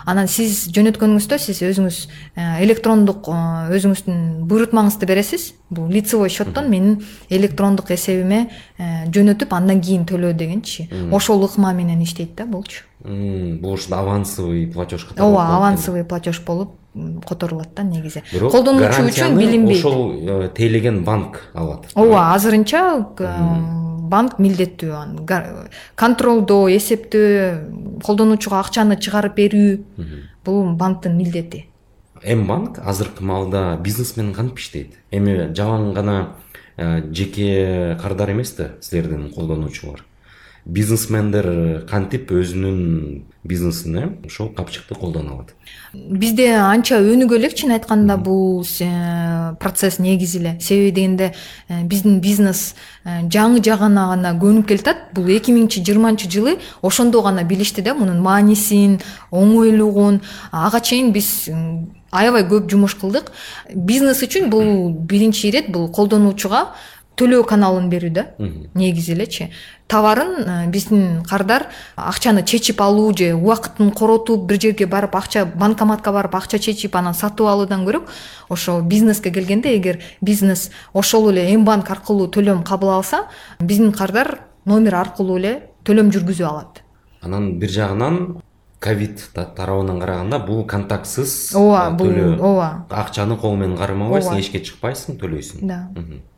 Анан 0.09 0.29
сиз 0.31 0.67
жөнөткөнүңүздө 0.75 1.39
сиз 1.39 1.63
өзүңүз 1.69 1.99
э, 2.35 2.47
электрондук 2.65 3.29
э, 3.31 3.41
өзүңүздүн 3.79 4.23
буйрутмаңызды 4.51 5.09
бересиз. 5.09 5.53
Бул 5.71 5.91
лицевой 5.93 6.33
счеттон 6.33 6.71
менин 6.73 7.01
электрондук 7.31 7.93
эсебиме 7.95 8.47
э, 8.79 9.07
жөнөтүп 9.15 9.55
андан 9.55 9.83
кийин 9.85 10.07
төлөө 10.09 10.33
дегенчи. 10.39 10.89
Ошол 11.13 11.47
ыкма 11.47 11.73
менен 11.77 12.03
иштейт 12.03 12.35
да 12.37 12.47
булчу 12.47 12.85
бул 13.05 13.73
ушундай 13.73 13.99
авансовый 13.99 14.67
платеж 14.67 15.05
катары 15.05 15.27
ооба 15.27 15.57
авансовый 15.57 16.05
платеж 16.05 16.41
болуп 16.47 16.77
которулат 17.27 17.75
да 17.75 17.83
негизи. 17.83 18.23
Бирок 18.33 18.53
колдонуучу 18.53 19.07
үчүн 19.09 19.37
билинбейт 19.37 19.85
ошол 19.85 20.49
тейлеген 20.55 21.03
банк 21.05 21.41
алат. 21.55 21.89
Ооба 21.95 22.35
азырынча 22.35 22.83
банк 24.12 24.38
милдеттүү 24.42 24.92
аны 24.92 25.25
контролдоо 25.97 26.69
эсептөө 26.76 28.00
колдонуучуга 28.04 28.61
акчаны 28.61 29.00
чыгарып 29.00 29.37
берүү 29.40 29.76
бул 30.45 30.75
банктын 30.76 31.16
милдети. 31.16 31.66
М 32.23 32.47
банк 32.47 32.78
азыркы 32.78 33.25
маалда 33.25 33.78
бизнес 33.83 34.16
менен 34.16 34.35
кантип 34.35 34.59
иштейт. 34.59 34.95
Эми 35.11 35.50
жалаң 35.57 35.92
гана 35.95 36.37
э, 36.76 37.02
жеке 37.11 37.99
кардар 38.00 38.31
эмес 38.31 38.54
да 38.57 38.73
силердин 38.81 39.31
колдонуучулар. 39.35 40.04
Бизнесмендер 40.64 41.87
кантип 41.90 42.31
өзүнүн 42.31 43.25
бизнесин 43.45 43.97
э 43.97 44.27
ошол 44.27 44.49
капчыкты 44.49 44.95
колдоно 44.95 45.33
алат. 45.33 45.55
Бизде 45.93 46.55
анча 46.55 47.01
өнүгө 47.03 47.37
элек 47.37 47.55
чын 47.55 47.73
айтканда 47.73 48.17
бул 48.17 48.65
процесс 49.59 49.99
негизи 49.99 50.39
эле. 50.39 50.61
Себеби 50.61 50.91
дегенде 50.93 51.35
э, 51.69 51.83
биздин 51.83 52.21
бизнес 52.21 52.75
э, 53.05 53.23
жаңы 53.29 53.63
жагына 53.63 54.07
гана 54.15 54.39
көнүп 54.39 54.69
келатат. 54.69 55.13
Бул 55.15 55.27
эки 55.27 55.51
миңинчи 55.51 55.83
жыйырманчы 55.83 56.31
жылы 56.31 56.59
ошондо 56.83 57.23
гана 57.23 57.43
билишти 57.43 57.83
да 57.83 57.95
мунун 57.95 58.23
маанисин 58.23 59.01
оңойлугун. 59.33 60.23
Ага 60.53 60.81
чейин 60.81 61.13
биз 61.13 61.49
аябай 62.13 62.47
көп 62.47 62.71
жумуш 62.71 62.95
кылдык. 62.95 63.33
Бизнес 63.75 64.23
үчүн 64.23 64.51
бул 64.51 64.93
биринчи 64.95 65.49
ирет 65.49 65.73
бул 65.73 65.91
колдонуучуга 65.91 66.69
төлөө 67.16 67.45
каналын 67.49 67.88
берүү 67.92 68.11
да. 68.12 68.26
Негизи 68.75 69.12
элечи 69.12 69.50
товарын 69.92 70.33
э, 70.38 70.66
биздин 70.73 71.23
кардар 71.28 71.66
акчаны 71.97 72.42
чечип 72.42 72.81
алуу 72.81 73.12
же 73.16 73.35
убакытын 73.35 73.90
коротуп 73.92 74.47
бир 74.49 74.61
жерге 74.61 74.87
барып 74.87 75.16
акча 75.16 75.45
банкоматка 75.45 76.12
барып 76.12 76.35
акча 76.35 76.59
чечип 76.59 76.97
анан 76.97 77.14
сатып 77.14 77.47
алуудан 77.47 77.85
көрө 77.87 78.02
ошо 78.49 78.81
бизнеске 78.81 79.31
келгенде 79.31 79.76
эгер 79.76 80.00
бизнес 80.21 80.71
ошол 80.92 81.31
эле 81.31 81.50
м 81.54 81.64
банк 81.64 81.90
аркылуу 81.90 82.31
төлөм 82.31 82.64
кабыл 82.64 82.95
алса 82.97 83.26
биздин 83.61 83.92
кардар 83.92 84.38
номер 84.64 84.95
аркылуу 84.95 85.38
эле 85.38 85.69
төлөм 85.85 86.11
жүргүзүп 86.14 86.49
алат. 86.49 86.83
Анан 87.23 87.59
бир 87.59 87.71
жагынан 87.71 88.40
ковид 88.81 89.21
тарабынан 89.35 90.00
караганда 90.00 90.38
бул 90.38 90.64
контактсыз 90.66 91.54
ооба 91.54 91.88
э, 91.88 91.97
бул 91.97 92.47
ооба. 92.47 92.87
акчаны 92.90 93.37
кол 93.37 93.57
менен 93.57 93.76
кармабайсың 93.76 94.40
эчке 94.40 94.62
чыкпайсың 94.64 95.21
төлөйсүң 95.21 95.66
да 95.69 95.87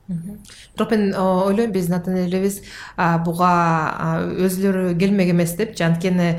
бирок 0.09 0.91
мен 0.91 1.15
ойлойм 1.17 1.73
биздин 1.73 1.97
ата 1.97 2.11
энелерибиз 2.13 2.61
буга 3.25 3.53
өзүлөрү 4.45 4.95
келмек 5.01 5.31
эмес 5.33 5.55
депчи 5.57 5.85
анткени 5.87 6.35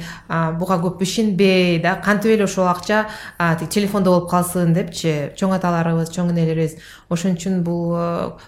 буга 0.60 0.78
көп 0.84 1.02
ишенбей 1.02 1.80
да 1.82 1.96
кантип 2.06 2.36
эле 2.36 2.46
ошол 2.46 2.68
акча 2.70 3.06
тиги 3.60 3.70
телефондо 3.80 4.14
болуп 4.14 4.30
калсын 4.30 4.74
депчи 4.78 5.32
чоң 5.40 5.58
аталарыбыз 5.58 6.14
чоң 6.14 6.30
энелерибиз 6.36 6.78
ошон 7.10 7.40
үчүн 7.40 7.64
бул 7.66 7.96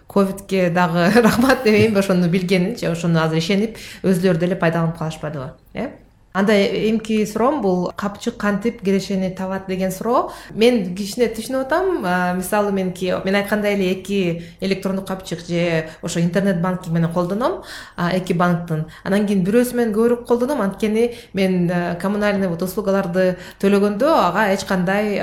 ковидке 0.08 0.70
дагы 0.70 1.10
рахмат 1.28 1.64
дебейинби 1.64 2.00
ошону 2.00 2.30
билгенинчи 2.30 2.86
ошону 2.86 3.24
азыр 3.24 3.42
ишенип 3.42 3.80
өзүлөрү 4.04 4.46
деле 4.46 4.56
пайдаланып 4.56 5.00
калышпадыбы 5.02 5.56
э 5.74 5.90
анда 6.38 6.54
эмки 6.54 7.26
суроом 7.26 7.62
бул 7.62 7.92
капчык 7.96 8.38
кантип 8.38 8.84
кирешени 8.84 9.34
табат 9.36 9.68
деген 9.68 9.92
суроо. 9.92 10.32
Мен 10.54 10.94
кичине 10.96 11.32
түшүнүп 11.34 11.66
атам 11.66 12.38
мисалы 12.38 12.72
меники 12.72 13.10
мен 13.26 13.36
айткандай 13.40 13.74
эле 13.74 13.92
эки 13.96 14.44
электрондук 14.62 15.08
капчык 15.08 15.42
же 15.48 15.90
ошо 16.02 16.22
интернет 16.22 16.62
банкинг 16.62 16.94
менен 16.94 17.12
колдоном 17.12 17.64
эки 17.98 18.34
банктын. 18.34 18.86
Анан 19.04 19.26
кийин 19.26 19.42
бирөөсү 19.48 19.76
менен 19.76 19.96
көбүрөөк 19.96 20.28
колдоном 20.28 20.62
анткени 20.62 21.16
мен 21.34 21.72
коммунальный 22.00 22.48
вот 22.48 22.62
услугаларды 22.62 23.38
төлөгөндө 23.60 24.14
ага 24.14 24.52
эч 24.54 24.66
кандай 24.70 25.18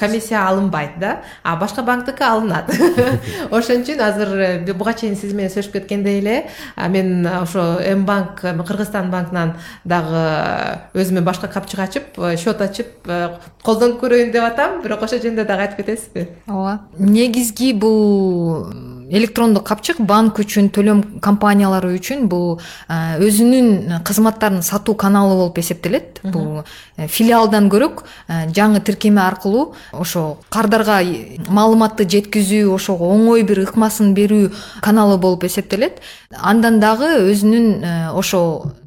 комиссия 0.00 0.42
алынбайт 0.48 0.98
да. 0.98 1.20
А 1.44 1.56
башка 1.56 1.82
банктики 1.82 2.22
алынат. 2.22 2.70
Ошон 3.50 3.84
үчүн 3.84 4.02
азыр 4.02 4.34
э, 4.40 4.72
буга 4.74 4.94
чейин 4.94 5.14
сиз 5.14 5.34
менен 5.34 5.52
сүйлөшүп 5.54 5.78
кеткендей 5.78 6.18
эле 6.18 6.36
мен 6.90 7.26
ошо 7.26 7.78
м 7.78 8.04
банк 8.06 8.40
кыргызстан 8.42 9.10
банкынан 9.10 9.54
дагы 9.84 10.15
өзүмө 10.96 11.22
башка 11.26 11.48
капчык 11.52 11.80
ачып 11.84 12.18
э, 12.18 12.36
счет 12.36 12.60
ачып 12.62 13.08
э, 13.08 13.36
колдонуп 13.64 14.00
көрөйүн 14.02 14.32
деп 14.32 14.46
атам 14.46 14.80
бирок 14.82 15.02
ошол 15.06 15.20
жөнүндө 15.22 15.46
дагы 15.48 15.66
айтып 15.66 15.82
кетесизби. 15.82 16.26
Ооба. 16.48 16.80
Негизги 16.98 17.72
бул 17.72 18.66
электрондук 19.06 19.66
капчык 19.68 20.00
банк 20.02 20.40
үчүн 20.42 20.70
төлөм 20.74 21.02
компаниялары 21.22 21.92
үчүн 21.98 22.26
бул 22.30 22.56
э, 22.88 23.18
өзүнүн 23.22 24.00
кызматтарын 24.06 24.64
сатуу 24.66 24.96
каналы 24.96 25.36
болуп 25.36 25.60
эсептелет. 25.62 26.22
Бул 26.24 26.64
филиалдан 26.96 27.68
көрөөк 27.70 28.02
жаңы 28.56 28.80
тиркеме 28.86 29.20
аркылуу 29.22 29.74
ошо 29.92 30.38
кардарга 30.50 31.02
маалыматты 31.48 32.08
жеткизүү 32.08 32.72
ошого 32.74 33.12
оңой 33.14 33.44
бир 33.46 33.62
ыкмасын 33.66 34.14
берүү 34.16 34.50
каналы 34.82 35.20
болуп 35.20 35.44
эсептелет. 35.44 36.00
Андан 36.40 36.80
дагы 36.80 37.12
өзүнүн 37.30 38.12
ошо 38.16 38.42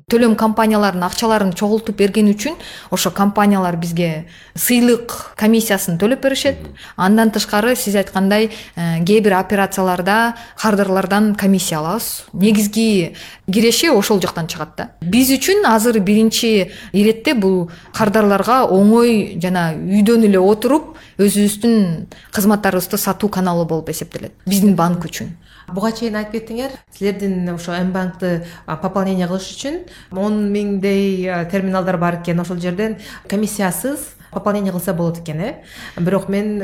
төлөм 0.09 0.35
компанияларынын 0.39 1.05
акчаларын 1.07 1.53
чогултуп 1.53 1.97
бергени 1.99 2.33
үчүн 2.33 2.55
ошо 2.91 3.11
компаниялар 3.15 3.77
бизге 3.77 4.25
сыйлык 4.55 5.35
комиссиясын 5.39 5.99
төлөп 6.01 6.23
беришет. 6.23 6.57
Андан 6.95 7.31
тышкары 7.31 7.75
сиз 7.75 7.95
айткандай 7.95 8.49
э, 8.75 9.03
кээ 9.05 9.21
бир 9.21 9.37
операцияларда 9.39 10.35
кардарлардан 10.57 11.35
комиссия 11.35 11.77
алабыз. 11.79 12.25
Негизги 12.33 13.15
киреши 13.51 13.89
ошол 13.89 14.21
жактан 14.21 14.47
чыгат 14.47 14.75
да. 14.77 14.89
Биз 15.01 15.29
үчүн 15.31 15.65
азыр 15.65 15.99
биринчи 15.99 16.71
иретте 16.91 17.33
бул 17.33 17.69
кардарларга 17.93 18.63
оңой 18.65 19.39
жана 19.41 19.71
үйдөн 19.73 20.25
эле 20.29 20.39
отуруп 20.39 20.97
өзүбүздүн 21.19 22.07
кызматтарыбызды 22.33 22.97
сатуу 22.97 23.29
каналы 23.29 23.65
болуп 23.65 23.89
эсептелет. 23.89 24.33
Биздин 24.45 24.75
банк 24.75 25.05
үчүн 25.05 25.35
буга 25.73 25.91
чейин 25.91 26.15
айтып 26.19 26.39
кеттиңер 26.39 26.75
силердин 26.95 27.49
ошо 27.53 27.73
м 27.73 27.91
банкты 27.93 28.45
пополнение 28.65 29.27
кылыш 29.27 29.49
үчүн 29.55 29.81
он 30.11 30.51
миңдей 30.51 31.27
терминалдар 31.51 31.97
бар 31.97 32.21
экен 32.21 32.39
ошол 32.39 32.57
жерден. 32.57 32.97
Комиссиясыз 33.27 34.15
пополнение 34.31 34.71
кылса 34.71 34.93
болот 34.93 35.19
экен 35.19 35.39
э. 35.41 35.55
Бирок 35.97 36.29
мен 36.29 36.63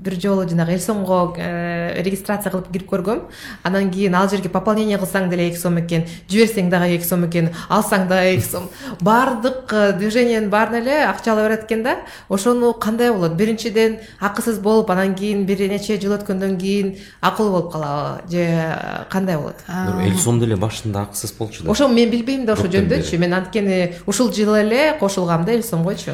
бир 0.00 0.20
жолу 0.20 0.48
жанагы 0.48 0.72
эл 0.72 0.80
сомго 0.80 1.34
э, 1.36 2.02
регистрация 2.02 2.50
кылып 2.50 2.70
кирип 2.72 2.90
көргөм. 2.90 3.22
Анан 3.62 3.90
кийин 3.90 4.14
ал 4.14 4.28
жерге 4.28 4.48
пополнение 4.48 4.98
кылсаң 4.98 5.28
деле 5.30 5.48
эки 5.48 5.56
сом 5.56 5.78
экен 5.80 6.04
жиберсең 6.28 6.70
дагы 6.70 6.94
эки 6.96 7.04
сом 7.04 7.24
экен 7.26 7.50
алсаң 7.68 8.08
дагы 8.08 8.36
эки 8.36 8.44
сом. 8.44 8.68
Баардык 9.00 9.72
э, 9.72 9.92
движениянын 9.98 10.50
баарына 10.50 10.82
эле 10.82 11.04
акча 11.04 11.32
ала 11.32 11.48
берет 11.48 11.64
экен 11.64 11.82
да. 11.82 11.96
Ошону 12.28 12.74
кандай 12.74 13.12
болот? 13.12 13.34
Биринчиден 13.34 13.98
акысыз 14.20 14.58
болуп 14.58 14.90
анан 14.90 15.14
кийин 15.14 15.46
бир 15.46 15.58
нече 15.70 15.98
жыл 16.00 16.18
өткөндөн 16.18 16.58
кийин 16.58 16.96
акылуу 17.20 17.52
болуп 17.52 17.72
калабы 17.72 18.30
же 18.30 18.44
э, 18.44 19.04
кандай 19.10 19.36
болот? 19.36 19.56
Эл 19.68 20.18
сом 20.18 20.40
деле 20.40 20.56
башында 20.56 21.02
акысыз 21.02 21.32
болчу 21.32 21.64
да. 21.64 21.70
Ошо 21.70 21.88
мен 21.88 22.10
билбейм 22.10 22.44
да 22.46 22.54
ошол 22.54 22.66
жөнүндөчү 22.66 23.18
мен 23.18 23.34
анткени 23.34 23.94
ушул 24.06 24.32
жылы 24.32 24.60
эле 24.62 24.96
кошулгам 24.98 25.44
да 25.44 25.52
эл 25.52 25.62
сомгочу 25.62 26.12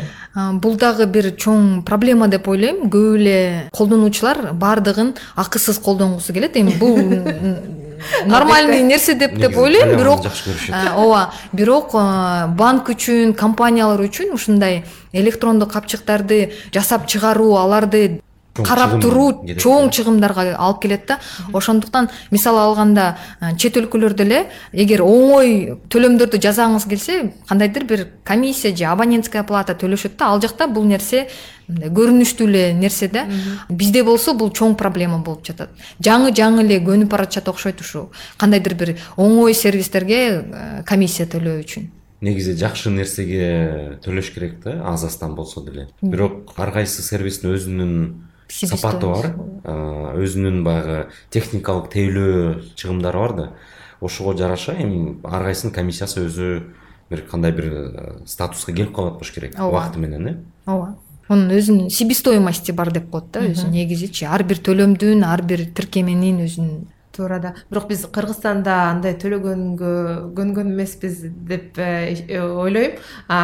бул 0.60 0.76
дагы 0.76 1.06
бир 1.06 1.32
чоң 1.36 1.82
проблема 1.84 2.28
деп 2.28 2.48
ойлойм. 2.48 2.88
Көп 2.90 3.16
эле 3.18 3.70
колдонуучулар 3.72 4.52
баардыгын 4.52 5.14
акысыз 5.36 5.78
колдонгусу 5.78 6.32
келет. 6.32 6.56
Эми 6.56 6.76
бул 6.78 6.96
нормальный 8.26 8.82
нерсе 8.82 9.14
деп 9.14 9.36
деп 9.36 9.56
ойлойм. 9.58 9.96
бирок 9.96 10.22
жакшы 10.22 10.50
көрүшөт. 10.50 10.96
ооба 10.96 11.32
бирок 11.52 11.92
банк 12.56 12.88
үчүн 12.88 13.34
компаниялар 13.34 14.00
үчүн 14.00 14.32
ушундай 14.32 14.84
электрондук 15.12 15.72
капчыктарды 15.72 16.52
жасап 16.72 17.06
чыгаруу 17.06 17.56
аларды 17.56 18.20
карап 18.66 18.96
туруу 19.00 19.44
чоң 19.60 19.90
чыгымдарга 19.94 20.56
алып 20.56 20.82
келет 20.82 21.06
да. 21.06 21.18
Ошондуктан 21.52 22.10
мисал 22.30 22.58
алганда 22.58 23.16
чет 23.58 23.76
өлкөлөрдө 23.80 24.26
эле 24.26 24.42
эгер 24.72 25.04
оңой 25.04 25.78
төлөмдөрдү 25.90 26.40
жасагыңыз 26.40 26.88
келсе 26.88 27.20
кандайдыр 27.48 27.84
бир 27.84 28.06
комиссия 28.24 28.74
же 28.76 28.84
абонентская 28.90 29.44
плата 29.44 29.74
төлөшөт 29.74 30.16
да. 30.18 30.32
Ал 30.32 30.40
жакта 30.40 30.66
бул 30.68 30.84
нерсе 30.84 31.28
мындай 31.68 31.90
көрүнүштүү 31.94 32.48
эле 32.48 32.64
нерсе 32.74 33.08
да. 33.08 33.26
Бизде 33.68 34.02
болсо 34.02 34.34
бул 34.34 34.50
чоң 34.50 34.74
проблема 34.76 35.18
болуп 35.18 35.46
жатат. 35.46 35.70
Жаңы 36.02 36.34
жаңы 36.34 36.64
эле 36.64 36.80
көнүп 36.84 37.10
баратышат 37.10 37.48
окшойт 37.48 37.80
ушул. 37.80 38.10
Кандайдыр 38.36 38.74
бир 38.74 38.96
оңой 39.16 39.54
сервистерге 39.54 40.82
комиссия 40.86 41.26
төлөө 41.30 41.64
үчүн. 41.64 41.90
Негизи 42.20 42.52
жакшы 42.60 42.90
нерсеге 42.92 43.96
төлөш 44.04 44.34
керек 44.34 44.58
да 44.60 44.74
аз 44.90 45.06
аздан 45.06 45.34
болсо 45.34 45.62
деле. 45.64 45.88
Бирок 46.02 46.52
ар 46.60 46.72
кайсы 46.74 47.00
сервистин 47.00 47.54
өзүнүн 47.54 47.94
сапаты 48.50 49.06
бар. 49.06 49.30
өзүнүн 50.18 50.62
баягы 50.64 51.08
техникалык 51.30 51.90
тейлөө 51.92 52.74
чыгымдары 52.74 53.18
бар 53.18 53.36
да. 53.36 53.46
Ошого 54.00 54.36
жараша 54.36 54.74
эми 54.80 55.18
ар 55.24 55.44
кайсынын 55.44 55.74
комиссиясы 55.74 56.26
өзү 56.26 56.48
бир 57.10 57.26
кандай 57.30 57.52
бир 57.52 58.22
статуска 58.26 58.72
келип 58.72 58.94
калып 58.94 59.16
атпаш 59.16 59.32
керек 59.34 59.58
убакыты 59.58 59.98
менен 59.98 60.26
э? 60.26 60.36
Ооба. 60.66 60.96
Мунун 61.28 61.52
өзүнүн 61.54 61.90
себестоимости 61.90 62.72
бар 62.72 62.90
деп 62.90 63.10
коет 63.10 63.30
да 63.32 63.44
өзү 63.46 63.68
негизичи. 63.70 64.24
Ар 64.26 64.42
бир 64.42 64.58
төлөмдүн 64.58 65.22
ар 65.26 65.42
бир 65.42 65.66
тиркеменин 65.74 66.40
өзүнүн 66.46 66.86
туура 67.12 67.38
да 67.40 67.54
бирок 67.70 67.88
биз 67.90 68.04
кыргызстанда 68.12 68.74
андай 68.90 69.16
төлөгөнгө 69.18 69.92
көнгөн 70.36 70.72
эмеспиз 70.72 71.20
деп 71.48 71.78
э, 71.78 72.14
э, 72.28 72.40
ойлойм. 72.40 72.98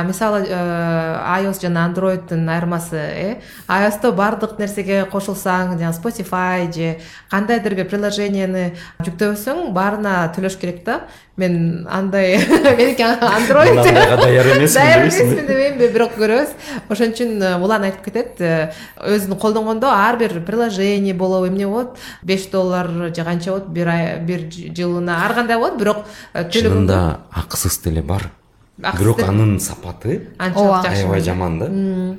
Мисалы 0.06 0.44
ios 0.46 1.60
жана 1.62 1.86
androidдун 1.86 2.48
айырмасы 2.48 2.96
э? 2.96 3.40
iosто 3.68 4.12
баардык 4.12 4.58
нерсеге 4.58 5.04
кошулсаң 5.10 5.76
жана 5.78 5.92
spotify 5.96 6.70
же 6.72 6.96
кандайдыр 7.30 7.74
бир 7.74 7.90
приложенияны 7.90 8.72
жүктөбөсөң 9.02 9.72
баарына 9.74 10.18
төлөш 10.36 10.58
керек 10.60 10.84
да. 10.84 11.02
Мен 11.36 11.86
андай 11.90 12.38
меники 12.78 13.02
андайга 13.02 14.16
даяр 14.16 14.46
эмесмин 14.56 14.74
даяр 14.74 15.02
эмесмин 15.02 15.46
дебейм 15.46 15.92
бирок 15.92 16.16
көрөбүз. 16.16 16.54
Ошон 16.88 17.12
үчүн 17.12 17.42
э, 17.42 17.50
улан 17.60 17.84
айтып 17.84 18.06
кетет 18.08 18.40
э, 18.40 18.72
өзүн 19.04 19.36
колдонгондо 19.40 19.90
ар 19.92 20.16
бир 20.16 20.40
приложение 20.40 21.14
болобу 21.14 21.48
эмне 21.48 21.66
болот. 21.66 21.98
Беш 22.22 22.46
доллар 22.52 22.88
же 23.14 23.24
канча 23.24 23.50
болот 23.50 23.68
бир 23.68 23.88
ай 23.88 24.18
бир 24.20 24.48
жылына 24.48 25.24
ар 25.24 25.34
кандай 25.34 25.58
болот 25.58 25.78
бирок 25.78 26.04
э, 26.32 26.48
чынында 26.48 27.20
акысыз 27.30 27.82
деле 27.84 28.02
бар. 28.02 28.30
Бирок 28.78 29.20
анын 29.22 29.58
сапаты 29.60 30.28
анчалык 30.38 30.84
жакшы 30.84 31.02
аябай 31.04 31.20
жаман 31.20 31.58
да. 31.58 31.66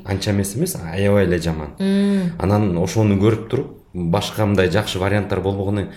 Анча 0.05 0.31
эмес 0.31 0.55
эмес 0.55 0.75
аябай 0.75 1.25
эле 1.25 1.39
жаман. 1.39 1.73
Анан 2.37 2.77
ошону 2.77 3.17
көрүп 3.17 3.49
туруп 3.49 3.73
башка 3.93 4.45
мындай 4.45 4.69
жакшы 4.69 4.99
варианттар 4.99 5.41
болбогону 5.41 5.87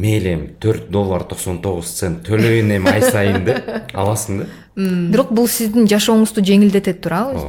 мейли 0.00 0.34
эми 0.34 0.48
төрт 0.62 0.88
доллар 0.90 1.24
токсон 1.28 1.60
тогуз 1.62 1.92
цент 1.98 2.24
төлөйүн 2.28 2.76
эми 2.78 2.90
ай 2.90 3.02
сайын 3.04 3.44
деп 3.44 3.94
аласың 3.94 4.42
да? 4.42 4.48
Бирок 4.80 5.32
бул 5.34 5.48
сиздин 5.50 5.88
жашооңузду 5.90 6.44
жеңилдетет 6.46 7.00
туурабы 7.04 7.42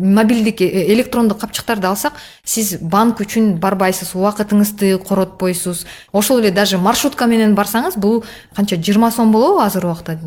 мобилдик 0.00 0.62
электрондук 0.62 1.40
капчыктарды 1.42 1.88
алсак 1.90 2.14
сиз 2.44 2.76
банк 2.80 3.20
үчүн 3.20 3.56
барбайсыз 3.60 4.14
убакытыңызды 4.14 4.94
коротпойсуз 5.02 5.84
ошол 6.12 6.40
эле 6.40 6.52
даже 6.54 6.78
маршрутка 6.78 7.26
менен 7.26 7.56
барсаңыз 7.58 7.98
бул 7.98 8.22
канча 8.56 8.78
жыйырма 8.78 9.10
сом 9.10 9.32
болобу 9.32 9.60
азыркы 9.60 9.90
убакта 9.90 10.18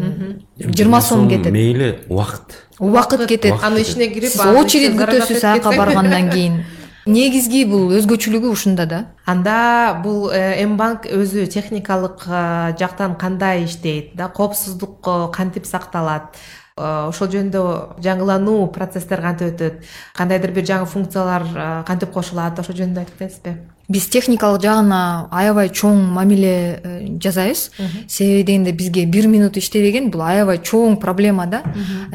жыйырма 0.59 1.01
сом 1.01 1.29
кетет 1.29 1.51
мейли 1.51 1.99
убакыт 2.09 2.59
убакыт 2.77 3.25
кетет 3.27 3.55
анын 3.63 3.81
ичине 3.81 4.11
кирип 4.13 4.35
очередь 4.59 4.99
күтөсүз 4.99 5.43
аяка 5.43 5.69
этсең. 5.71 5.77
баргандан 5.79 6.29
кийин 6.29 6.63
негизги 7.05 7.63
бул 7.67 7.91
өзгөчөлүгү 7.97 8.51
ушунда 8.53 8.85
да. 8.89 8.99
Анда 9.25 9.99
бул 10.03 10.31
м 10.31 10.77
банк 10.77 11.05
өзү 11.05 11.47
техникалык 11.51 12.25
э, 12.27 12.75
жактан 12.79 13.15
кандай 13.15 13.65
иштейт 13.65 14.15
да? 14.15 14.27
Коопсуздук 14.27 14.99
э, 15.07 15.31
кантип 15.33 15.65
сакталат? 15.65 16.35
Э, 16.77 17.09
ошол 17.09 17.29
жөнүндө 17.33 18.01
жаңылануу 18.03 18.71
процесстер 18.73 19.21
кантип 19.21 19.53
өтөт? 19.53 19.85
Кандайдыр 20.15 20.55
бир 20.55 20.65
жаңы 20.65 20.89
функциялар 20.89 21.47
э, 21.53 21.69
кантип 21.87 22.11
кошулат? 22.15 22.59
Ошол 22.59 22.79
жөнүндө 22.79 23.05
айтып 23.05 23.23
кетесизби 23.23 23.57
биз 23.91 24.07
техникалык 24.07 24.63
жагына 24.63 25.27
аябай 25.31 25.67
чоң 25.69 25.99
мамиле 26.15 26.53
э, 26.79 26.93
жасайбыз. 27.21 27.65
Себеби 28.07 28.43
дегенде 28.47 28.71
бизге 28.71 29.05
бир 29.05 29.27
минут 29.27 29.57
иштебеген 29.59 30.09
бул 30.11 30.23
аябай 30.23 30.61
чоң 30.63 30.99
проблема 31.01 31.47
да. 31.47 31.63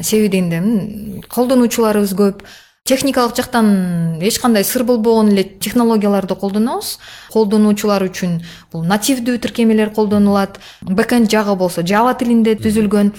Себеби 0.01 0.29
дегенде 0.33 1.21
колдонуучуларыбыз 1.29 2.15
көп 2.17 2.43
техникалык 2.89 3.35
жактан 3.37 4.17
эч 4.21 4.39
кандай 4.41 4.65
сыр 4.65 4.83
болбогон 4.83 5.29
эле 5.29 5.43
технологияларды 5.43 6.33
колдонобуз. 6.35 6.97
Колдонуучулар 7.29 8.07
үчүн 8.09 8.39
бул 8.73 8.83
нативдүү 8.89 9.37
тиркемелер 9.43 9.93
колдонулат. 9.93 10.57
Бэкенд 10.81 11.29
жагы 11.29 11.55
болсо 11.59 11.85
жава 11.85 12.15
тилинде 12.17 12.57
түзүлгөн. 12.57 13.13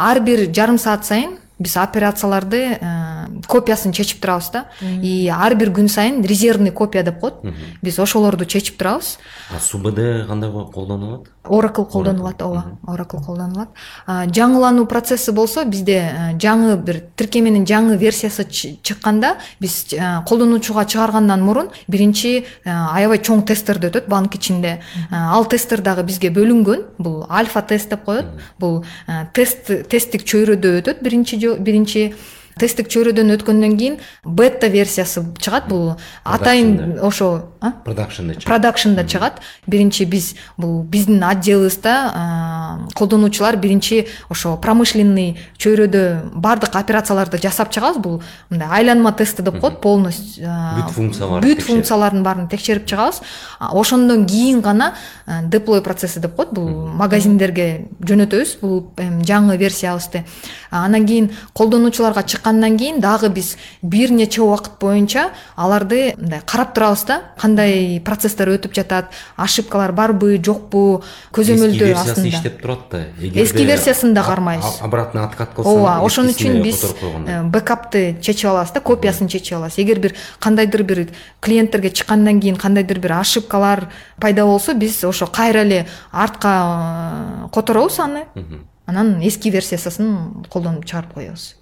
Ар 0.00 0.24
бир 0.24 0.48
жарым 0.48 0.80
саат 0.80 1.04
сайын 1.04 1.41
биз 1.58 1.76
операцияларды 1.76 2.78
э, 2.80 3.26
копиясын 3.46 3.92
чечип 3.92 4.20
турабыз 4.20 4.50
да. 4.52 4.66
И 4.80 5.28
ар 5.28 5.54
бир 5.54 5.70
күн 5.70 5.88
сайын 5.88 6.22
резервный 6.22 6.70
копия 6.70 7.02
деп 7.02 7.20
коет. 7.20 7.34
Биз 7.82 7.98
ошолорду 7.98 8.44
чечип 8.44 8.78
турабыз. 8.78 9.18
Субд 9.60 9.96
кандай 10.26 10.50
колдонулат? 10.72 11.28
Oracle 11.44 11.84
колдонулат 11.90 12.40
ооба 12.42 12.78
oracle. 12.86 13.24
Колдонулат. 13.24 13.68
Жаңылануу 14.06 14.86
процесси 14.86 15.32
болсо 15.32 15.64
бизде 15.64 15.96
э, 15.98 16.38
жаңы 16.38 16.76
бир 16.76 17.00
тиркеменин 17.16 17.64
жаңы 17.66 17.96
версиясы 17.98 18.44
чы- 18.46 18.76
чыкканда 18.82 19.36
биз 19.60 19.88
э, 19.92 20.22
колдонуучуга 20.28 20.84
чыгаргандан 20.84 21.42
мурун 21.42 21.70
биринчи 21.88 22.44
аябай 22.64 23.18
чоң 23.18 23.42
тесттерди 23.44 23.90
өтөт 23.90 24.06
банк 24.08 24.36
ичинде. 24.36 24.80
Ал 25.10 25.44
тесттер 25.44 25.82
дагы 25.82 26.04
бизге 26.04 26.30
бөлүнгөн. 26.30 26.84
Бул 26.98 27.26
альфа 27.28 27.62
тест 27.62 27.90
деп 27.90 28.04
коет. 28.04 28.26
Бул 28.58 28.84
тест 29.34 29.66
тесттик 29.90 30.22
чөйрөдө 30.22 30.78
өтөт 30.78 31.02
биринчи 31.02 31.41
жо- 31.42 31.56
биринчи 31.58 32.14
тесттик 32.60 32.88
чөйрөдөн 32.92 33.34
өткөндөн 33.36 33.76
кийин 33.78 33.98
бета 34.24 34.68
версиясы 34.68 35.24
чыгат 35.38 35.68
бул 35.68 35.96
атайын 36.24 36.98
ошо 37.02 37.52
а? 37.62 37.72
продакшнда 37.84 38.34
чыгат. 38.34 38.44
Продакшнда 38.44 39.04
чыгат. 39.06 39.40
Биринчи 39.66 40.04
биз 40.04 40.34
бул 40.56 40.82
биздин 40.82 41.22
отделыбызда 41.24 41.94
а, 42.14 42.78
колдонуучулар 42.94 43.56
биринчи 43.56 44.08
ошо 44.28 44.56
промышленный 44.56 45.38
чөйрөдө 45.58 46.32
баардык 46.34 46.76
операцияларды 46.76 47.38
жасап 47.38 47.70
чыгабыз. 47.72 48.02
Бул 48.02 48.22
мындай 48.50 48.68
айланма 48.68 49.12
тести 49.12 49.42
деп 49.42 49.60
коет 49.60 49.80
полностью 49.80 50.48
Бүт 50.48 50.90
функцияларды 50.94 51.46
бүт 51.46 51.56
текшерип. 51.56 51.76
функцияларын 51.76 52.22
баарын 52.22 52.48
текшерип 52.48 52.86
чыгабыз. 52.86 53.22
А, 53.58 53.72
ошондон 53.78 54.26
кийин 54.26 54.60
гана 54.60 54.94
деплой 55.44 55.82
процесси 55.82 56.20
деп 56.20 56.36
коет 56.36 56.52
бул 56.52 56.68
магазиндерге 56.86 57.86
жөнөтөбүз. 58.00 58.58
Бул 58.60 58.90
эм, 58.96 59.22
жаңы 59.22 59.56
версиябызды 59.56 60.24
анан 60.70 61.06
кийин 61.06 61.30
колдонуучуларга 61.52 62.22
чыккандан 62.42 62.76
кийин 62.76 63.00
дагы 63.00 63.28
биз 63.28 63.56
бир 63.82 64.10
нече 64.10 64.42
убакыт 64.42 64.72
боюнча 64.80 65.30
аларды 65.56 66.14
мындай 66.18 66.40
карап 66.44 66.74
турабыз 66.74 67.04
да. 67.04 67.22
Кандай 67.38 68.00
процесстер 68.04 68.48
өтүп 68.48 68.74
жатат 68.74 69.12
ошибкалар 69.36 69.92
барбы 69.92 70.40
жокпу 70.42 71.02
көзөмөлдөө 71.32 71.86
версиясы 71.92 72.10
астында. 72.10 72.28
иштеп 72.28 72.60
турат 72.62 72.80
да. 72.90 73.04
Эгерде 73.20 73.44
Эски 73.44 73.64
версиясын 73.64 74.14
да 74.14 74.22
кармайбыз. 74.22 74.80
обратно 74.80 75.24
откат 75.24 75.54
кылсаң 75.54 75.70
ооба 75.70 76.04
ошон 76.04 76.28
үчүн 76.28 76.62
биз 76.62 76.82
э, 76.84 77.42
бэкапты 77.44 78.18
чечип 78.20 78.50
алабыз 78.50 78.72
да 78.72 78.80
копиясын 78.80 79.28
чечип 79.28 79.56
алабыз 79.58 79.78
эгер 79.78 80.00
бир 80.00 80.14
кандайдыр 80.40 80.82
бир 80.82 81.08
клиенттерге 81.40 81.90
чыккандан 81.90 82.40
кийин 82.40 82.56
кандайдыр 82.56 82.98
бир 82.98 83.12
ошибкалар 83.20 83.88
пайда 84.20 84.44
болсо 84.44 84.74
биз 84.74 85.04
ошо 85.04 85.26
кайра 85.26 85.60
эле 85.62 85.86
артка 86.10 87.46
э, 87.46 87.48
которобуз 87.52 87.98
аны. 88.00 88.26
Анан 88.84 89.20
эски 89.22 89.48
версиясын 89.48 90.44
колдонуп 90.50 90.84
чыгарып 90.84 91.14
коебуз. 91.14 91.54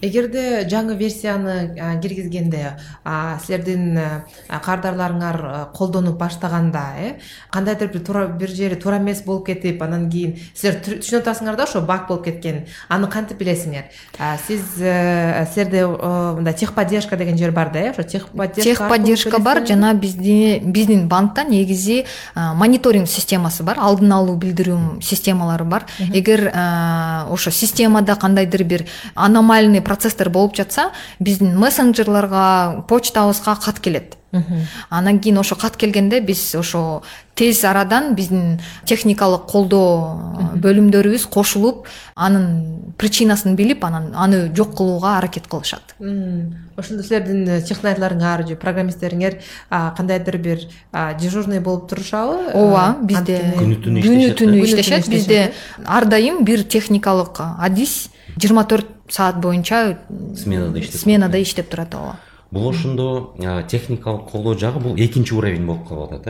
Эгерде 0.00 0.66
жаңы 0.70 0.96
версияны 0.96 1.98
киргизгенде 2.02 2.76
силердин 3.44 3.98
а, 3.98 4.60
кардарларыңар 4.64 5.38
а, 5.44 5.64
колдонуп 5.74 6.16
баштаганда 6.18 6.84
э 6.96 7.10
кандайдыр 7.50 7.88
бир 7.92 8.00
туура 8.00 8.26
бир 8.28 8.48
жери 8.48 8.76
туура 8.76 8.98
эмес 8.98 9.22
болуп 9.22 9.46
кетип 9.46 9.82
анан 9.82 10.08
кийин 10.10 10.36
силер 10.54 10.80
түшүнүп 10.80 11.22
атасыңар 11.22 11.56
да 11.56 11.64
ошо 11.64 11.80
баг 11.80 12.06
болуп 12.08 12.24
кеткенин 12.24 12.64
аны 12.88 13.08
кантип 13.08 13.38
билесиңер? 13.38 13.90
Сиз 14.46 14.80
э, 14.80 15.46
силерде 15.52 15.84
э, 15.84 16.32
мындай 16.36 16.54
техподдержка 16.54 17.16
деген 17.16 17.36
жер 17.36 17.52
бар 17.52 17.72
да 17.72 17.80
э 17.80 17.90
ошо 17.90 18.02
техподдержка 18.02 18.70
техподдержка 18.70 19.38
бар 19.38 19.66
жана 19.66 19.94
бизди 19.94 20.60
биздин 20.64 21.08
банкта 21.08 21.44
негизи 21.44 22.04
мониторинг 22.34 23.08
системасы 23.08 23.62
бар 23.62 23.78
алдын 23.80 24.12
алуу 24.12 24.36
билдирүү 24.36 25.02
системалары 25.02 25.64
бар. 25.64 25.86
Эгер 25.98 26.48
ошо 27.30 27.50
системада 27.50 28.16
кандайдыр 28.16 28.64
бир 28.64 28.86
аномальный 29.26 29.80
процесстер 29.82 30.30
болуп 30.30 30.56
жатса 30.56 30.90
биздин 31.20 31.56
мессенджерлерга 31.58 32.84
почтабызга 32.88 33.56
кат 33.64 33.80
келет. 33.80 34.16
Анан 34.90 35.18
кийин 35.20 35.38
ошо 35.38 35.56
кат 35.56 35.76
келгенде 35.76 36.20
биз 36.20 36.54
ошо 36.54 37.02
тез 37.34 37.64
арадан 37.64 38.14
биздин 38.14 38.60
техникалык 38.84 39.46
колдоо 39.48 40.50
бөлүмдөрүбүз 40.56 41.24
кошулуп 41.32 41.86
анын 42.16 42.92
причинасын 42.98 43.56
билип 43.56 43.84
анан 43.84 44.10
аны 44.14 44.50
жок 44.56 44.74
кылууга 44.76 45.16
аракет 45.18 45.46
кылышат. 45.48 45.94
Ошондо 46.76 47.02
силердин 47.02 47.48
э, 47.48 47.60
технайтларыңар 47.62 48.46
же 48.48 48.56
программисттериңер 48.56 49.38
а, 49.70 49.94
кандайдыр 49.96 50.36
бир 50.36 50.60
дежурный 51.20 51.60
болуп 51.60 51.88
турушабы? 51.88 52.50
Ооба 52.52 52.96
бизде 53.02 53.38
анткени- 53.56 54.02
Күнү 54.04 54.34
түнү 54.36 54.64
иштешет, 54.64 55.08
бизде 55.08 55.52
ар 55.86 56.04
дайым 56.04 56.44
бир 56.44 56.64
техникалык 56.64 57.40
адис 57.58 58.08
жыйырма 58.34 58.64
төрт 58.68 58.86
саат 59.08 59.40
боюнча 59.40 59.98
Сменада 60.36 60.80
иштеп 60.80 61.00
сменада 61.00 61.40
иштеп 61.42 61.70
турат 61.70 61.94
ооба. 61.94 62.16
Бул 62.50 62.68
ошондо 62.70 63.34
техникалык 63.68 64.30
колдоо 64.30 64.56
жагы 64.58 64.80
бул 64.80 64.96
экинчи 64.96 65.34
уровень 65.34 65.66
болуп 65.66 65.88
калып 65.88 66.12
атат 66.12 66.26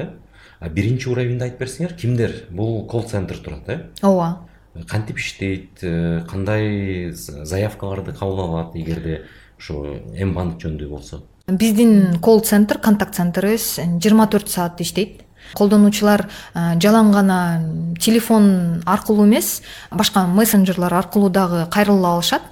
э. 0.60 0.68
Биринчи 0.70 1.08
уровеньди 1.08 1.44
айтып 1.44 1.60
берсеңер 1.60 1.94
кимдер? 1.94 2.32
Бул 2.50 2.86
колл 2.86 3.04
центр 3.04 3.38
турат 3.38 3.68
э. 3.68 3.80
Ооба. 4.02 4.48
Кантип 4.88 5.18
иштейт 5.18 5.82
э, 5.82 6.22
кандай 6.28 7.12
заявкаларды 7.12 8.12
кабыл 8.12 8.40
алат 8.40 8.76
эгерде 8.76 9.22
ушу 9.58 9.84
м 10.14 10.34
банк 10.34 10.60
жөнүндө 10.60 10.88
болсо? 10.88 11.22
Биздин 11.46 12.18
колл 12.20 12.40
центр 12.40 12.78
контакт 12.78 13.14
центрибиз 13.14 13.76
жыйырма 13.78 14.26
төрт 14.26 14.48
саат 14.48 14.80
иштейт 14.80 15.25
колдонуучулар 15.54 16.26
э, 16.54 16.78
жалаң 16.80 17.12
гана 17.12 17.38
телефон 18.00 18.82
аркылуу 18.86 19.26
эмес 19.26 19.62
башка 19.90 20.26
мессенджерлер 20.26 20.94
аркылуу 20.94 21.30
дагы 21.30 21.66
кайрыла 21.70 22.14
алышат. 22.14 22.42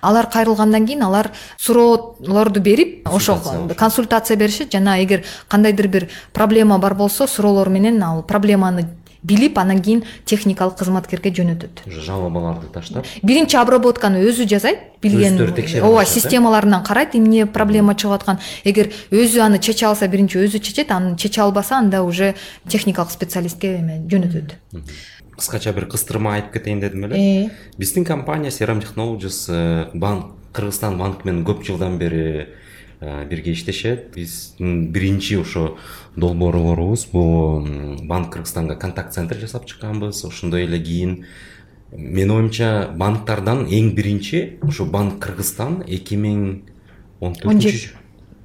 Алар 0.00 0.28
кайрылгандан 0.30 0.86
кийин 0.86 1.02
алар 1.02 1.32
суроолорду 1.58 2.60
берип 2.60 3.08
ошо 3.08 3.40
Консультация 3.76 4.36
беришет. 4.36 4.72
Жана 4.72 5.02
эгер 5.02 5.24
кандайдыр 5.48 5.88
бир 5.88 6.08
проблема 6.32 6.78
бар 6.78 6.94
болсо 6.94 7.26
суроолор 7.26 7.68
менен 7.68 8.02
ал 8.02 8.22
проблеманы 8.22 8.88
билип 9.22 9.58
анан 9.58 9.82
кийин 9.82 10.04
техникалык 10.24 10.78
кызматкерге 10.78 11.30
жөнөтөт. 11.34 11.82
Уже 11.86 12.02
жалобаларды 12.02 12.68
таштап. 12.72 13.06
Биринчи 13.22 13.56
обработканы 13.58 14.22
өзү 14.28 14.46
жасайт 14.48 15.00
билген 15.02 15.36
Өздөрү 15.36 15.54
текшере 15.56 15.82
ооба 15.82 16.04
системаларынан 16.04 16.84
карайт 16.84 17.16
эмне 17.18 17.46
проблема 17.46 17.94
чыгып 17.94 18.20
аткан. 18.20 18.40
Эгер 18.64 18.92
өзү 19.10 19.42
аны 19.44 19.58
чече 19.58 19.86
алса 19.86 20.08
биринчи 20.08 20.38
өзү 20.38 20.60
чечет 20.60 20.92
анан 20.92 21.16
чече 21.16 21.42
албаса 21.42 21.78
анда 21.78 22.02
уже 22.02 22.34
техникалык 22.68 23.10
специалистке 23.10 23.78
эме 23.78 24.00
жөнөтөт. 24.08 24.56
Кыскача 25.38 25.72
бир 25.72 25.86
кыстырма 25.86 26.34
айтып 26.34 26.58
кетейин 26.58 26.80
дедим 26.80 27.04
эле. 27.06 27.46
Э. 27.46 27.50
биздин 27.78 28.04
компания 28.04 28.50
seram 28.50 28.80
technologies 28.82 29.46
э, 29.48 29.90
банк 29.94 30.34
кыргызстан 30.52 30.98
банкы 30.98 31.28
менен 31.28 31.44
көп 31.46 31.62
жылдан 31.62 31.98
бери 31.98 32.48
бирге 33.00 33.52
иштешет. 33.52 34.14
Биздин 34.14 34.90
биринчи 34.92 35.34
ошо 35.34 35.76
долбоорлорубуз 36.16 37.06
бул 37.12 37.66
банк 38.02 38.32
кыргызстанга 38.32 38.76
контакт 38.76 39.14
центр 39.14 39.36
жасап 39.36 39.66
чыкканбыз. 39.66 40.24
Ошондой 40.24 40.64
эле 40.64 40.82
кийин 40.82 41.24
менин 41.92 42.30
оюмча 42.30 42.90
банктардан 42.94 43.66
эң 43.66 43.94
биринчи 43.94 44.58
ошо 44.62 44.84
банк 44.84 45.22
кыргызстан 45.22 45.82
эки 45.86 46.14
миң 46.14 46.62
он 47.20 47.32
Он 47.32 47.34
төртүнчү 47.34 47.90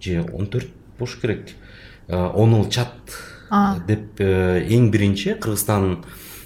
же 0.02 0.26
он 0.34 0.48
төрт 0.48 0.70
болуш 0.98 1.20
керек. 1.22 1.54
Онул 2.08 2.70
чат 2.70 2.94
А. 3.54 3.78
деп 3.88 4.20
э, 4.20 4.66
эң 4.66 4.90
биринчи 4.90 5.36
кыргызстан 5.38 6.00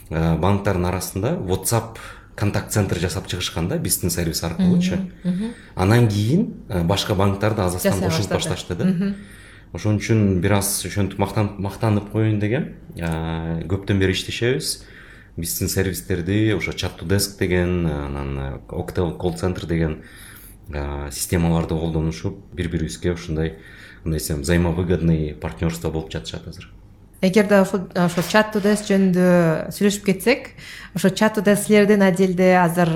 э, 0.10 0.36
банктарынын 0.42 0.90
арасында 0.90 1.38
whatsapp 1.40 2.02
контакт 2.38 2.72
центр 2.72 3.02
жасап 3.02 3.28
чыгышкан 3.28 3.68
да 3.68 3.80
биздин 3.80 4.10
сервис 4.10 4.44
аркылуучу 4.44 5.02
анан 5.76 6.08
кийин 6.08 6.54
э, 6.70 6.84
башка 6.84 7.16
банктар 7.16 7.56
да 7.56 7.66
аз 7.66 7.76
аздан 7.76 7.94
Жасай 7.94 8.10
кошулуп 8.10 8.32
башташты 8.32 8.76
да. 8.76 9.14
Ошон 9.74 9.98
үчүн 9.98 10.40
бир 10.40 10.62
аз 10.62 10.86
ошентип 10.86 11.20
мактанып 11.20 12.12
коеюн 12.12 12.40
дегем 12.40 12.76
Э, 12.98 13.62
көптөн 13.70 14.00
бери 14.02 14.16
иштешебиз. 14.16 14.86
Биздин 15.38 15.70
сервистерди 15.70 16.54
ошо 16.56 16.72
chat 16.72 16.98
to 16.98 17.06
desk 17.06 17.38
деген 17.38 17.86
анан 17.86 18.62
octel 18.70 19.16
колл 19.18 19.38
центр 19.38 19.68
деген 19.68 20.02
э, 20.74 21.12
системаларды 21.12 21.76
колдонушуп 21.76 22.40
бири 22.54 22.68
бирибизге 22.68 23.14
ушундай 23.14 23.58
мындай 24.04 24.20
десем 24.20 24.42
взаимовыгодный 24.42 25.36
партнерство 25.36 25.92
болуп 25.92 26.12
жатышат 26.12 26.48
азыр 26.48 26.72
эгерде 27.22 27.62
ошо 27.62 28.22
чат 28.30 28.52
тудес 28.54 28.84
жөнүндө 28.90 29.30
сүйлөшүп 29.74 30.06
кетсек 30.06 30.52
ошо 30.96 31.10
чат 31.10 31.40
тудес 31.40 31.66
силердин 31.66 32.06
отделде 32.06 32.54
азыр 32.62 32.92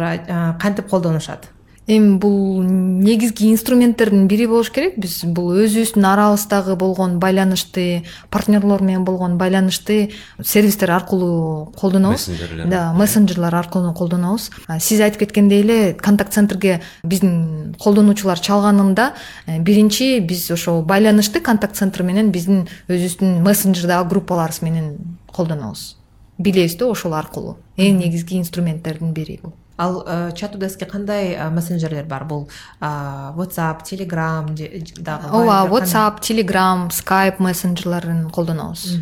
кантип 0.61 0.89
колдонушат 0.89 1.49
эми 1.91 2.17
бул 2.17 2.63
негизги 2.63 3.49
инструменттердин 3.51 4.27
бири 4.27 4.45
болуш 4.47 4.71
керек. 4.71 4.95
Биз 5.01 5.21
бул 5.25 5.51
өзүбүздүн 5.59 6.05
арабыздагы 6.07 6.75
болгон 6.79 7.17
байланышты 7.19 8.03
партнерлор 8.31 8.81
менен 8.81 9.03
болгон 9.05 9.37
байланышты 9.37 10.11
сервистер 10.39 10.91
аркылуу 10.95 11.71
колдонобуз. 11.77 12.29
Да 12.65 12.93
мессенджерлер 12.97 13.55
аркылуу 13.55 13.93
колдонобуз. 13.93 14.49
Сиз 14.79 15.01
айтып 15.01 15.25
кеткендей 15.25 15.61
эле 15.65 15.93
контакт 15.93 16.33
центрге 16.33 16.81
биздин 17.03 17.75
колдонуучулар 17.79 18.39
чалганында 18.39 19.11
э, 19.45 19.59
биринчи 19.59 20.19
биз 20.19 20.49
ошо 20.51 20.81
байланышты 20.81 21.41
контакт 21.41 21.75
центр 21.75 22.03
менен 22.03 22.31
биздин 22.31 22.67
өзүбүздүн 22.87 23.41
мессенджердагы 23.43 24.09
группаларыбыз 24.15 24.61
менен 24.61 25.17
колдонобуз. 25.31 25.97
Билебиз 26.37 26.77
да 26.79 26.87
ошол 26.87 27.13
аркылуу. 27.13 27.57
Эң 27.77 27.99
негизги 27.99 28.39
инструменттердин 28.39 29.13
бири 29.13 29.39
бул 29.43 29.53
ал 29.81 30.03
э, 30.05 30.31
чат 30.35 30.51
тудеске 30.53 30.85
кандай 30.85 31.35
а, 31.35 31.49
мессенджерлер 31.49 32.05
бар? 32.05 32.25
Бул 32.25 32.49
whatsapp 32.79 33.81
telegram 33.83 34.45
дагы 34.53 35.27
ооба 35.31 35.67
whatsapp 35.69 36.21
telegram 36.21 36.89
skype 36.89 37.39
мессенджерлерин 37.39 38.29
колдонобуз. 38.29 38.97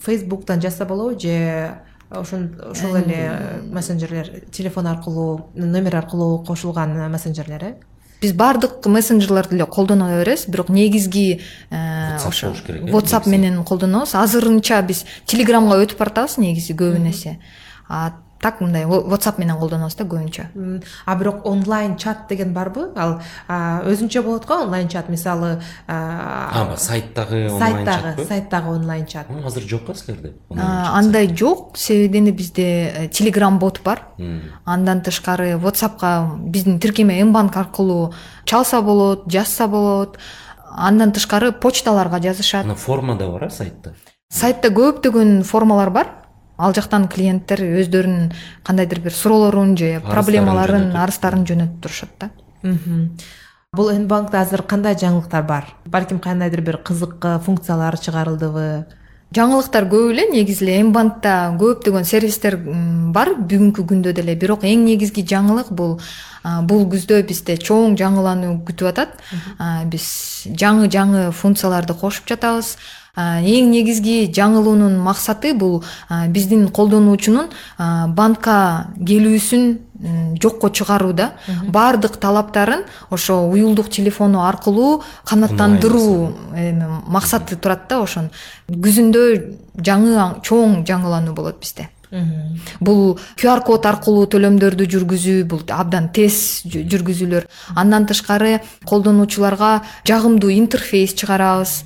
Фейсбуктан 0.00 0.60
жазса 0.60 0.84
болобу 0.84 1.20
же 1.20 1.76
ошон 2.10 2.54
ошол 2.70 2.96
эле 2.96 3.14
э, 3.16 3.62
мессенджерлер 3.70 4.40
телефон 4.50 4.86
аркылуу 4.86 5.50
номер 5.54 5.96
аркылуу 5.96 6.44
кошулган 6.44 6.96
э, 6.96 7.08
мессенджерлер 7.08 7.64
э 7.64 7.74
биз 8.20 8.32
баардык 8.32 8.86
мессенджерлерди 8.86 9.54
эле 9.54 9.66
колдоно 9.66 10.08
беребиз 10.20 10.46
бирок 10.48 10.68
негизги 10.68 11.40
э, 11.70 12.16
ошо 12.16 12.46
болуш 12.48 12.62
керек, 12.62 12.82
э, 12.84 12.90
whatsapp 12.90 13.28
менен 13.28 13.64
колдонобуз. 13.64 14.14
Азырынча 14.14 14.80
биз 14.82 15.04
телеграмга 15.26 15.80
өтүп 15.84 15.98
баратабыз 15.98 16.38
негизи 16.38 16.72
көбүн 16.72 17.10
эсе 17.10 17.38
а 17.88 18.14
так 18.44 18.60
мындай 18.60 18.84
whatsapp 18.84 19.38
менен 19.40 19.56
колдонобуз 19.56 19.94
да 19.96 20.04
көбүнчө. 20.04 20.44
М, 20.54 20.82
а 21.06 21.14
бирок 21.16 21.46
онлайн 21.48 21.96
чат 21.96 22.28
деген 22.28 22.52
барбы? 22.52 22.90
Ал 22.94 23.22
а, 23.48 23.80
өзүнчө 23.88 24.20
болот 24.22 24.44
го 24.44 24.58
онлайн 24.66 24.88
чат? 24.88 25.08
Мисалы 25.08 25.62
а, 25.88 26.50
а 26.52 26.64
баягы 26.66 26.76
сайттагы 26.76 27.48
онлайн 27.48 28.26
сайттагы 28.28 28.68
онлайн 28.68 29.06
чат. 29.06 29.30
М, 29.30 29.46
азыр 29.46 29.62
жок 29.62 29.86
го 29.86 29.94
силерде? 29.94 30.34
А, 30.58 30.98
андай 30.98 31.34
жок. 31.34 31.78
Себебинде 31.78 32.32
бизде 32.32 33.08
телеграм 33.12 33.58
бот 33.58 33.80
бар. 33.82 34.02
Андан 34.66 35.00
тышкары 35.00 35.56
whatsappка 35.56 36.36
биздин 36.36 36.78
тиркеме 36.80 37.24
мбанк 37.24 37.56
аркылуу 37.56 38.12
чалса 38.44 38.82
болот 38.82 39.24
жазса 39.26 39.68
болот. 39.68 40.18
Андан 40.76 41.12
тышкары 41.12 41.52
почталарга 41.52 42.20
жазышат. 42.20 42.66
Форма 42.76 43.16
да 43.16 43.28
бар 43.28 43.44
э 43.44 43.50
сайтта? 43.50 43.94
Сайтта 44.28 44.68
көптөгөн 44.68 45.44
формалар 45.44 45.90
бар 45.90 46.23
ал 46.56 46.74
жактан 46.74 47.08
клиенттер 47.08 47.62
өздөрүнүн 47.64 48.32
кандайдыр 48.62 49.00
бир 49.00 49.12
суроолорун 49.12 49.76
же 49.76 50.00
проблемаларын 50.04 50.92
арыздарын 50.96 51.46
жөнөтүп 51.48 51.80
турушат 51.82 52.10
да. 52.20 52.30
Мгм. 52.62 53.16
бул 53.74 53.90
н 53.90 54.06
банкта 54.06 54.40
азыр 54.40 54.62
кандай 54.62 54.94
жаңылыктар 54.94 55.42
бар? 55.46 55.74
Балким 55.84 56.20
кандайдыр 56.20 56.60
бир 56.60 56.78
кызык 56.78 57.18
э, 57.24 57.38
функциялар 57.44 57.98
чыгарылдыбы? 57.98 58.86
Жаңылыктар 59.34 59.88
көп 59.90 60.12
эле 60.12 60.28
негизи 60.30 60.62
эле 60.62 60.84
мбанкта 60.86 61.56
көптөгөн 61.58 62.04
сервистер 62.06 62.54
бар. 62.56 63.32
Бүгүнкү 63.34 63.82
күндө 63.90 64.12
деле 64.14 64.36
бирок 64.38 64.62
эң 64.62 64.84
негизги 64.86 65.24
жаңылык 65.26 65.72
бул 65.74 65.96
бул 66.68 66.84
күздө 66.92 67.22
бизде 67.26 67.56
чоң 67.58 67.96
жаңылануу 67.98 68.60
күтүп 68.68 68.92
атат. 68.92 69.16
А, 69.58 69.82
биз 69.90 70.46
жаңы 70.46 70.86
жаңы 70.92 71.32
функцияларды 71.32 71.96
кошуп 71.98 72.30
жатабыз. 72.30 72.76
Эң 73.16 73.70
негизги 73.70 74.30
жаңылуунун 74.34 74.98
максаты 74.98 75.54
бул 75.54 75.82
биздин 76.28 76.68
колдонуучунун 76.68 77.48
банкка 78.14 78.88
келүүсүн 78.98 79.78
жокко 80.42 80.68
чыгаруу 80.68 81.12
да 81.12 81.32
баардык 81.68 82.16
талаптарын 82.18 82.84
ошо 83.10 83.46
уюлдук 83.48 83.88
телефону 83.88 84.42
аркылуу 84.42 85.02
канааттандыруу 85.24 86.32
эми 86.56 86.84
максаты 87.06 87.56
турат 87.56 87.88
да 87.88 88.02
ошон. 88.02 88.30
Күзүндө 88.68 89.24
жаңы 89.78 90.16
аң- 90.18 90.40
чоң 90.42 90.84
жаңылануу 90.84 91.34
болот 91.34 91.60
бизде. 91.60 91.88
Бул 92.80 93.18
qr 93.36 93.62
код 93.66 93.86
аркылуу 93.86 94.26
төлөмдөрдү 94.30 94.86
жүргүзүү 94.86 95.44
бул 95.50 95.62
абдан 95.66 96.10
тез 96.14 96.62
жүргүзүүлөр 96.62 97.48
андан 97.74 98.06
тышкары 98.06 98.60
колдонуучуларга 98.86 99.82
жагымдуу 100.06 100.50
интерфейс 100.54 101.14
чыгарабыз 101.18 101.82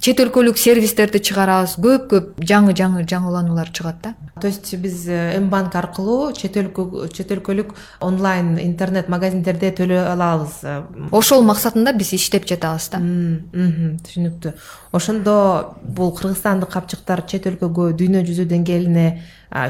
чет 0.00 0.20
өлкөлүк 0.20 0.58
сервистерди 0.60 1.20
чыгарабыз. 1.24 1.76
Көп 1.82 2.06
көп 2.10 2.42
жаңы 2.44 2.74
жаңы 2.76 3.04
жаңылануулар 3.08 3.70
чыгат 3.72 4.02
да. 4.02 4.14
То 4.40 4.48
есть 4.48 4.74
биз 4.76 5.06
м 5.08 5.48
банк 5.48 5.74
аркылуу 5.74 6.32
чет 6.32 6.56
өлкө 6.56 7.08
чет 7.12 7.30
өлкөлүк 7.32 7.74
онлайн 8.00 8.58
интернет 8.58 9.08
магазиндерде 9.08 9.72
төлөй 9.72 10.02
алабыз. 10.12 10.60
Э, 10.62 10.82
ошол 11.10 11.42
максатында 11.42 11.92
биз 11.96 12.12
иштеп 12.12 12.46
жатабыз 12.46 12.90
да. 12.92 13.00
Түшүнүктүү. 13.00 14.54
Ошондо 14.92 15.76
бул 15.82 16.12
кыргызстандык 16.12 16.70
капчыктар 16.70 17.24
чет 17.26 17.46
өлкөгө 17.46 17.92
дүйнө 17.96 18.24
жүзү 18.28 18.48
деңгээлине 18.52 19.08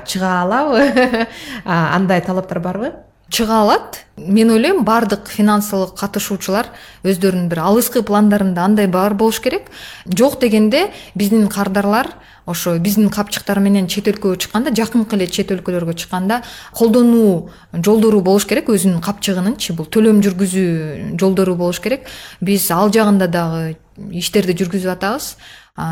чыга 0.07 0.41
алабы? 0.43 1.27
Андай 1.65 2.21
талаптар 2.21 2.61
барбы 2.61 2.93
чыга 3.31 3.63
алат. 3.63 4.07
Мен 4.17 4.51
ойлойм 4.51 4.85
баардык 4.85 5.29
финансылык 5.29 5.95
катышуучулар 5.99 6.71
өздөрүнүн 7.05 7.51
бир 7.51 7.59
алыскы 7.61 8.03
пландарында 8.03 8.65
андай 8.65 8.87
бар 8.87 9.15
болуш 9.15 9.41
керек. 9.41 9.69
Жок 10.07 10.41
дегенде 10.41 10.91
биздин 11.15 11.49
кардарлар 11.49 12.15
ошо 12.47 12.79
биздин 12.79 13.11
капчыктар 13.11 13.61
менен 13.61 13.89
чет 13.89 14.09
өлкөгө 14.09 14.39
чыкканда 14.39 14.73
жакынкы 14.73 15.17
эле 15.17 15.27
чет 15.27 15.51
өлкөлөргө 15.53 15.95
чыкканда 15.99 16.43
колдонуу 16.73 17.51
жолдору 17.75 18.23
болуш 18.23 18.47
керек 18.47 18.71
өзүнүн 18.71 19.03
капчыгынынчы. 19.05 19.75
Бул 19.77 19.85
төлөм 19.85 20.23
жүргүзүү 20.25 21.19
жолдору 21.21 21.57
болуш 21.57 21.83
керек. 21.85 22.07
Биз 22.41 22.71
ал 22.71 22.89
жагында 22.95 23.29
дагы 23.29 23.77
иштерди 24.13 24.57
жүргүзүп 24.57 24.97
атабыз. 24.97 25.35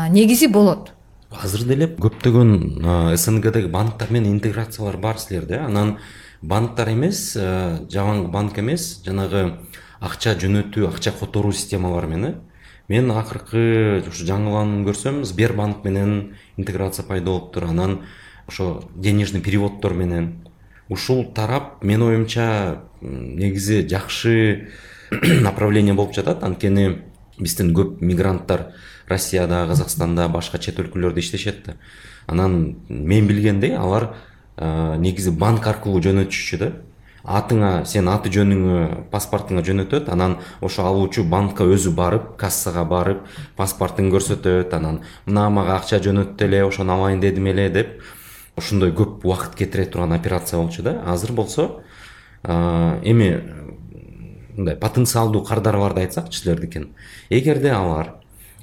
Негизи 0.09 0.47
болот. 0.47 0.95
Азыр 1.29 1.67
деле 1.67 1.91
көптөгөн 1.99 3.17
снгдеги 3.19 3.67
банктар 3.67 4.09
менен 4.09 4.39
интеграциялар 4.39 4.97
бар 4.97 5.19
силерде. 5.19 5.59
Анан 5.59 5.97
банктар 6.45 6.91
эмес 6.93 7.35
а, 7.37 7.85
жаман 7.89 8.29
банк 8.31 8.59
эмес 8.59 9.01
жанагы 9.05 9.57
акча 9.99 10.35
жөнөтүү 10.37 10.89
акча 10.91 11.11
которуу 11.11 11.51
системалары 11.53 12.07
менен 12.11 12.35
мен 12.87 13.09
акыркы 13.11 14.03
ушу 14.07 14.27
жаңыланууну 14.29 14.85
көрсөм 14.85 15.23
сбербанк 15.25 15.83
менен 15.83 16.35
интеграция 16.57 17.05
пайда 17.05 17.31
болуптур 17.31 17.65
анан 17.65 18.01
ошо 18.47 18.83
денежный 18.95 19.41
переводдор 19.41 19.93
менен. 19.93 20.47
Ушул 20.89 21.25
тарап 21.33 21.83
менин 21.83 22.03
оюмча 22.03 22.81
негизи 23.01 23.87
жакшы 23.87 24.69
направление 25.41 25.93
болуп 25.93 26.13
жатат. 26.13 26.43
Анткени 26.43 27.01
биздин 27.39 27.73
көп 27.73 28.01
мигранттар 28.01 28.71
россияда 29.07 29.65
казакстанда 29.67 30.29
башка 30.29 30.59
чет 30.59 30.79
өлкөлөрдө 30.79 31.19
иштешет. 31.19 31.63
Да 31.65 31.73
анан 32.27 32.77
мен 32.87 33.27
билгендей 33.27 33.75
алар 33.75 34.13
негизи 34.57 35.31
банк 35.31 35.67
аркылуу 35.67 36.01
жөнөтүшчү 36.01 36.59
да. 36.59 36.71
Атыңа 37.25 37.85
сен 37.89 38.05
аты 38.05 38.29
жөнүңө 38.29 39.09
паспортуңа 39.09 39.63
жөнөтөт 39.65 40.11
анан 40.13 40.35
ошо 40.61 40.83
алуучу 40.85 41.23
банкка 41.25 41.65
өзү 41.65 41.95
барып 41.97 42.35
кассага 42.37 42.83
барып 42.85 43.23
паспортун 43.57 44.11
көрсөтөт 44.13 44.73
анан 44.77 44.99
мына 45.25 45.47
мага 45.49 45.79
акча 45.79 45.97
жөнөттү 46.05 46.45
эле 46.45 46.59
ошону 46.67 46.93
алайын 46.93 47.23
дедим 47.23 47.47
эле 47.49 47.69
деп 47.73 47.95
ошондой 48.55 48.93
көп 48.93 49.25
убакыт 49.25 49.55
кетире 49.57 49.85
турган 49.85 50.13
операция 50.13 50.59
болчу 50.59 50.83
да. 50.83 51.01
Азыр 51.07 51.31
болсо 51.33 51.81
эми 52.43 53.41
мындай 54.55 54.75
потенциалдуу 54.75 55.43
кардар 55.43 55.77
барды 55.77 56.01
айтсакчы 56.05 56.43
силердикин 56.43 56.91
эгерде 57.29 57.71
алар 57.71 58.13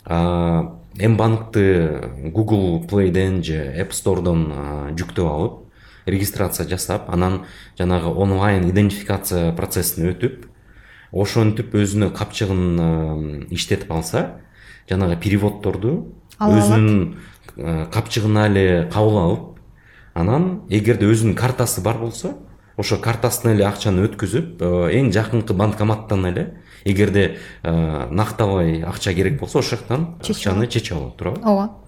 м 0.07 1.17
банкты 1.17 2.31
google 2.33 2.87
плейден 2.87 3.43
же 3.43 3.59
app 3.75 3.91
storeдон 3.91 4.95
жүктөп 4.95 5.27
алып 5.27 5.62
регистрация 6.07 6.69
жасап 6.69 7.11
анан 7.11 7.45
жанагы 7.79 8.09
онлайн 8.09 8.69
идентификация 8.71 9.53
процессин 9.53 10.11
өтүп 10.13 10.47
ошентип 11.13 11.75
өзүнө 11.75 12.11
капчыгын 12.17 13.47
иштетип 13.51 13.93
алса 13.93 14.41
жанагы 14.91 15.17
переводдорду 15.23 16.15
өзүнүн 16.41 17.17
капчыгына 17.93 18.47
эле 18.49 18.89
кабыл 18.93 19.19
алып 19.19 19.53
анан 20.15 20.63
эгерде 20.71 21.07
өзүнүн 21.11 21.37
картасы 21.37 21.83
бар 21.85 21.99
болсо 22.01 22.35
ошо 22.77 22.99
картасына 22.99 23.55
эле 23.55 23.67
акчаны 23.69 24.07
өткүзүп 24.09 24.63
эң 24.97 25.13
жакынкы 25.15 25.55
банкоматтан 25.55 26.27
эле 26.33 26.47
эгерде 26.85 27.37
нактабай 27.63 28.83
акча 28.83 29.15
керек 29.15 29.39
болсо 29.41 29.61
ошол 29.61 29.79
жактан 29.79 30.09
акчаны 30.21 30.67
чечип 30.67 30.97
алат 30.97 31.17
туурабы? 31.17 31.41
Ооба 31.45 31.82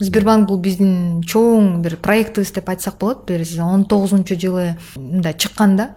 сбербанк 0.00 0.48
бул 0.48 0.58
биздин 0.58 1.20
чоң 1.22 1.82
бир 1.84 1.96
проектибиз 2.00 2.52
деп 2.56 2.68
айтсак 2.72 2.96
болот. 2.98 3.26
Бир 3.28 3.44
он 3.62 3.84
тогузунчу 3.84 4.38
жылы 4.40 4.76
мындай 4.96 5.34
чыккан 5.34 5.76
да. 5.76 5.88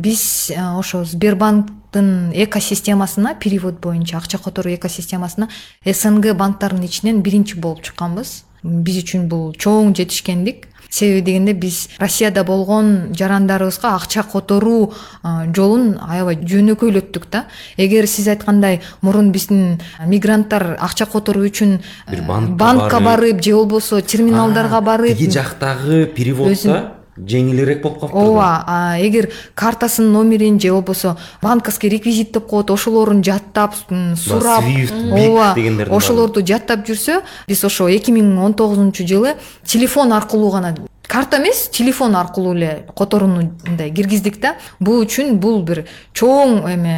Биз 0.00 0.50
ошо 0.56 1.04
сбербанктын 1.04 2.32
экосистемасына 2.32 3.34
перевод 3.34 3.80
боюнча 3.80 4.16
акча 4.16 4.38
которуу 4.38 4.74
экосистемасына 4.74 5.50
снг 5.84 6.34
банктардын 6.34 6.84
ичинен 6.84 7.20
биринчи 7.22 7.58
болуп 7.58 7.82
чыкканбыз. 7.82 8.44
Биз 8.62 9.04
үчүн 9.04 9.28
бул 9.28 9.52
чоң 9.52 9.94
жетишкендик 9.94 10.69
себеби 10.90 11.22
дегенде 11.22 11.52
биз 11.54 11.88
россияда 11.98 12.44
болгон 12.44 13.14
жарандарыбызга 13.14 13.94
акча 13.94 14.22
которуу 14.22 14.92
жолун 15.54 15.98
аябай 16.02 16.36
жөнөкөйлөттүк 16.36 17.30
да. 17.30 17.46
Эгер 17.76 18.06
сиз 18.06 18.28
айткандай 18.28 18.80
мурун 19.00 19.32
биздин 19.32 19.80
мигранттар 20.06 20.76
акча 20.80 21.06
которуу 21.06 21.46
үчүн 21.48 21.78
бир 22.10 22.22
банкка 22.26 23.00
барып 23.00 23.42
же 23.42 23.54
болбосо 23.54 24.00
терминалдарга 24.02 24.80
барып 24.80 25.16
тиги 25.16 25.30
жактагы 25.30 26.06
переводдо 26.06 26.99
жеңилирээк 27.26 27.82
болуп 27.82 28.00
калыптыр 28.00 28.20
ооба 28.20 28.96
эгер 29.00 29.30
картасынын 29.54 30.12
номерин 30.12 30.60
же 30.60 30.72
болбосо 30.72 31.16
банковский 31.42 31.88
реквизит 31.88 32.32
деп 32.32 32.46
коет 32.46 32.70
ошолорун 32.70 33.24
жаттап 33.24 33.74
сурап 34.16 34.64
ооба 34.64 35.54
ошолорду 35.96 36.44
жаттап 36.46 36.86
жүрсө 36.88 37.22
биз 37.48 37.64
ошо 37.64 37.88
эки 37.88 38.10
миң 38.10 38.38
он 38.38 38.54
тогузунчу 38.54 39.06
жылы 39.06 39.36
телефон 39.64 40.12
аркылуу 40.12 40.50
гана 40.50 40.74
карта 41.10 41.38
эмес 41.38 41.68
телефон 41.72 42.14
аркылуу 42.14 42.54
эле 42.54 42.86
которууну 42.96 43.50
мындай 43.66 43.90
киргиздик 43.90 44.38
да. 44.40 44.54
Бул 44.78 45.02
үчүн 45.02 45.40
бул 45.42 45.58
бир 45.66 45.82
чоң 46.14 46.62
эме 46.70 46.94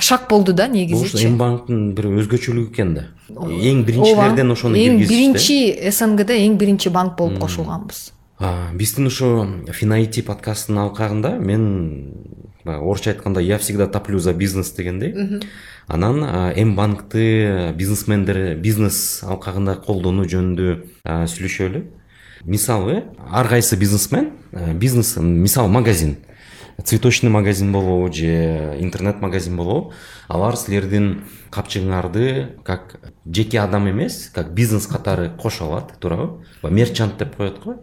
шаг 0.00 0.24
болду 0.30 0.54
да 0.56 0.68
негизичи 0.72 1.26
бул 1.26 1.34
м 1.34 1.38
банктын 1.42 1.82
бир 1.92 2.08
өзгөчөлүгү 2.08 2.72
экен 2.72 2.94
да. 2.96 3.04
Эң 3.28 3.84
биринчилерден 3.84 4.56
ошону 4.56 4.80
эң 4.80 5.04
биринчи 5.04 5.76
снгда 5.92 6.32
эң 6.32 6.56
биринчи 6.56 6.88
банк 6.88 7.18
болуп 7.18 7.38
кошулганбыз 7.44 8.08
биздин 8.74 9.06
ушу 9.06 9.28
финаити 9.70 10.22
подкасттын 10.26 10.78
алкагында 10.82 11.36
мен 11.38 11.66
баягы 12.64 12.82
орусча 12.82 13.10
айтканда 13.10 13.40
я 13.40 13.58
всегда 13.58 13.86
топлю 13.86 14.18
за 14.18 14.34
бизнес 14.34 14.72
дегендей 14.72 15.40
анан 15.86 16.24
м 16.24 16.74
банкты 16.74 17.72
бизнесмендер 17.76 18.56
бизнес 18.56 19.22
алкагында 19.22 19.76
колдонуу 19.76 20.26
жөнүндө 20.26 20.76
сүйлөшөлү. 21.04 21.84
Мисалы 22.44 23.04
ар 23.30 23.48
кайсы 23.48 23.76
бизнесмен 23.76 24.32
бизнес 24.74 25.16
мисалы 25.16 25.68
магазин. 25.68 26.16
Цветочный 26.84 27.30
магазин 27.30 27.72
болобу 27.72 28.12
же 28.12 28.76
интернет 28.80 29.20
магазин 29.20 29.56
болобу. 29.56 29.92
Алар 30.28 30.56
силердин 30.56 31.24
капчыгыңарды 31.50 32.56
как 32.64 33.00
жеке 33.26 33.60
адам 33.60 33.90
эмес 33.90 34.30
как 34.34 34.52
бизнес 34.54 34.86
катары 34.86 35.30
кошо 35.30 35.66
алат 35.66 35.98
туурабы. 36.00 36.44
Мерчант 36.62 37.18
деп 37.18 37.36
коет 37.36 37.62
го. 37.62 37.76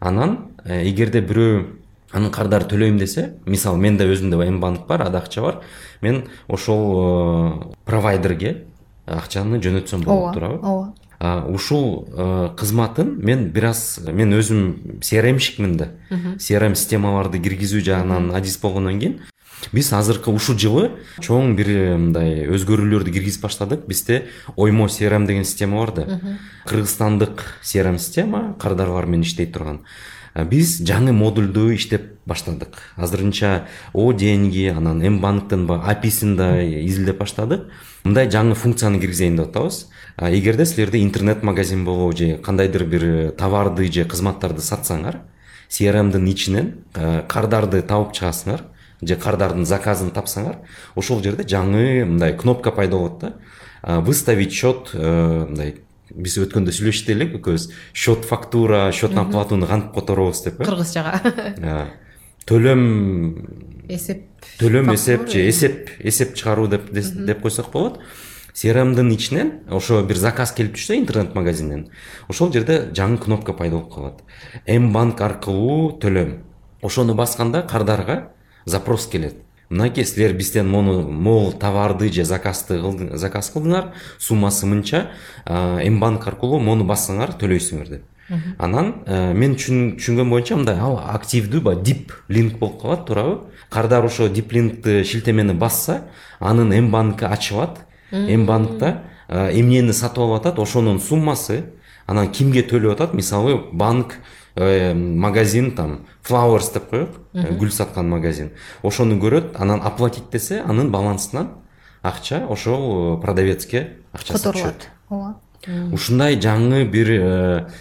Анан 0.00 0.54
э, 0.64 0.88
эгерде 0.88 1.20
бирөө 1.20 1.66
анын 2.12 2.30
кардарын 2.30 2.68
төлөйм 2.68 2.98
десе 2.98 3.34
мисалы 3.46 3.78
менде 3.78 4.06
өзүмдө 4.06 4.46
м 4.46 4.60
банк 4.60 4.86
бар 4.86 5.02
ада 5.08 5.18
акча 5.18 5.42
бар 5.42 5.62
мен 6.00 6.24
ошол 6.48 6.82
э, 6.92 7.74
провайдерге 7.84 8.64
акчаны 9.06 9.60
жөнөтсөм 9.60 10.04
болот 10.04 10.34
туурабы. 10.34 10.60
ооба 10.62 10.94
ушул 11.20 12.08
э, 12.12 12.50
кызматын 12.56 13.18
мен 13.22 13.50
бир 13.52 13.70
аз 13.70 14.00
мен 14.06 14.34
өзүм 14.34 15.00
crmщикмин 15.00 15.76
да. 15.76 15.88
Crm 16.10 16.74
системаларды 16.74 17.38
киргизүү 17.38 17.84
жагынан 17.84 18.32
адис 18.34 18.58
болгондон 18.58 19.00
кийин 19.00 19.20
биз 19.72 19.92
азыркы 19.92 20.32
ушул 20.34 20.58
жылы 20.58 20.90
чоң 21.24 21.54
бир 21.56 21.70
э, 21.70 21.96
мындай 21.96 22.48
өзгөрүүлөрдү 22.50 23.14
киргизип 23.14 23.46
баштадык. 23.46 23.86
Бизде 23.86 24.24
оймо 24.56 24.88
crm 24.88 25.26
деген 25.26 25.44
система 25.44 25.84
бар 25.84 25.94
да. 25.94 26.20
Кыргызстандык 26.66 27.44
crm 27.62 27.98
система 27.98 28.56
кардарлар 28.58 29.06
менен 29.06 29.22
иштей 29.22 29.46
турган. 29.46 29.84
Биз 30.34 30.80
жаңы 30.82 31.12
модулду 31.14 31.68
иштеп 31.74 32.18
баштадык. 32.26 32.74
Азырынча 32.96 33.68
о 33.92 34.12
деньги 34.12 34.66
анан 34.66 35.00
м 35.00 35.20
банктын 35.20 35.66
баягы 35.66 35.90
аписин 35.92 36.36
да 36.36 36.58
изилдеп 36.60 37.18
баштадык. 37.18 37.70
Мындай 38.02 38.26
жаңы 38.28 38.54
функцияны 38.54 38.98
киргизейин 38.98 39.36
деп 39.36 39.48
атабыз. 39.48 39.86
Эгерде 40.18 40.66
силерде 40.66 41.02
интернет 41.02 41.42
магазин 41.42 41.84
болобу 41.84 42.16
же 42.16 42.36
кандайдыр 42.38 42.84
бир 42.84 43.04
э, 43.04 43.30
товарды 43.32 43.90
же 43.92 44.04
кызматтарды 44.04 44.60
сатсаңар 44.60 45.22
crmдин 45.68 46.26
ичинен 46.28 46.72
кардарды 47.28 47.82
табып 47.82 48.14
чыгасыңар 48.14 48.62
же 49.02 49.16
кардардын 49.16 49.64
заказын 49.66 50.12
тапсаңар 50.14 50.60
ошол 50.94 51.22
жерде 51.22 51.42
жаңы 51.42 52.04
мындай 52.04 52.36
кнопка 52.36 52.70
пайда 52.70 52.96
болот 52.96 53.18
да 53.20 54.00
выставить 54.00 54.52
счет 54.52 54.90
э, 54.94 55.46
мындай 55.48 55.74
биз 56.14 56.38
өткөндө 56.38 56.72
сүйлөштүк 56.72 57.10
элек 57.16 57.34
экөөбүз 57.40 57.68
счет 57.92 58.24
фактура 58.24 58.90
счет 58.92 59.16
оплатуну 59.18 59.66
кантип 59.66 59.94
которобуз 59.98 60.44
деп 60.44 60.60
э? 60.60 60.64
Кыргызчага 60.64 61.90
төлөм 62.48 62.84
эсеп 63.88 64.46
төлөм 64.60 64.92
эсеп 64.94 65.26
же 65.32 65.42
эсеп 65.48 65.90
эсеп 65.98 66.34
чыгаруу 66.36 66.68
деп 66.68 66.90
деп 66.92 67.40
койсок 67.42 67.72
болот. 67.72 68.00
Crmдын 68.54 69.10
ичинен 69.12 69.52
ошо 69.70 70.02
бир 70.06 70.16
заказ 70.16 70.52
келип 70.54 70.76
түшсө 70.76 70.94
интернет 70.96 71.34
магазинден 71.34 71.88
ошол 72.28 72.52
жерде 72.52 72.90
жаңы 72.94 73.18
кнопка 73.18 73.52
пайда 73.52 73.76
болуп 73.80 73.94
калат. 73.94 74.22
М 74.66 74.92
банк 74.92 75.20
аркылуу 75.20 75.98
төлөм. 75.98 76.38
Ошону 76.82 77.14
басканда 77.14 77.62
кардарга 77.62 78.30
запрос 78.64 79.06
келет. 79.06 79.36
Мынакей 79.70 80.04
силер 80.04 80.34
бизден 80.34 80.68
мону 80.68 81.10
могул 81.10 81.52
товарды 81.52 82.12
же 82.12 82.24
заказды 82.24 82.78
заказ 83.16 83.50
кылдыңар 83.50 83.92
суммасы 84.18 84.66
мынча 84.66 85.10
м 85.46 85.98
банк 86.00 86.26
аркылуу 86.26 86.60
мону 86.60 86.84
бассаңар 86.84 87.34
төлөйсүңөр 87.40 87.88
деп. 87.88 88.02
Анан 88.58 88.94
мен 89.06 89.56
түшүнгөн 89.56 90.30
боюнча 90.30 90.56
мындай 90.56 90.78
ал 90.78 91.00
активдүү 91.02 91.60
баягы 91.60 91.82
дип 91.82 92.12
линк 92.28 92.58
болуп 92.58 92.80
калат 92.82 93.06
туурабы. 93.06 93.40
Кардар 93.68 94.04
ошо 94.04 94.28
дип 94.28 94.52
линктти 94.52 95.02
шилтемени 95.02 95.52
басса 95.52 96.04
анын 96.38 96.72
м 96.72 96.90
банкы 96.90 97.24
ачылат 97.26 97.80
м 98.14 98.46
банкта 98.46 99.02
эмнени 99.28 99.92
сатып 99.92 100.22
алып 100.24 100.40
атат 100.40 100.58
ошонун 100.62 101.00
суммасы 101.00 101.64
анан 102.06 102.30
кимге 102.32 102.62
төлөп 102.62 102.94
атат? 102.94 103.14
Мисалы 103.14 103.56
банк 103.72 104.18
э, 104.56 104.94
магазин 104.94 105.72
там 105.74 106.06
flowers 106.22 106.72
деп 106.72 106.88
коелук 106.90 107.20
э, 107.32 107.52
гүл 107.54 107.70
саткан 107.70 108.08
магазин. 108.08 108.52
Ошону 108.82 109.18
көрөт 109.20 109.56
анан 109.60 109.82
оплатить 109.82 110.30
десе 110.30 110.62
анын 110.66 110.90
балансынан 110.92 111.50
акча 112.02 112.46
ошол 112.48 113.16
э, 113.18 113.20
продавецке 113.22 113.96
акчасы 114.12 114.42
которулат. 114.42 114.88
ооба 115.08 115.40
ушундай 115.66 116.38
жаңы 116.40 116.84
бир 116.90 117.10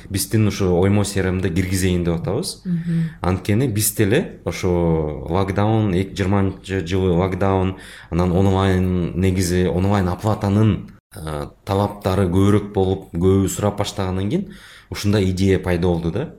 биздин 0.10 0.48
ушу 0.48 0.74
оймо 0.80 1.04
crmди 1.04 1.50
киргизейин 1.50 2.04
деп 2.04 2.22
атабыз. 2.22 2.63
Анткени 3.22 3.67
биз 3.67 3.93
деле 3.96 4.41
ошо 4.46 5.26
локдаун 5.30 5.93
жыйырманчы 5.93 6.86
жылы 6.86 7.12
локдаун 7.17 7.78
анан 8.10 8.32
онлайн 8.32 9.19
негизи 9.19 9.67
онлайн 9.67 10.08
оплатанын 10.10 10.93
талаптары 11.65 12.26
көбүрөөк 12.28 12.72
болуп 12.74 13.12
көбү 13.13 13.50
сурап 13.50 13.78
баштагандан 13.78 14.30
кийин 14.30 14.48
ушундай 14.89 15.30
идея 15.30 15.60
пайда 15.60 15.88
болду 15.88 16.12
да. 16.12 16.30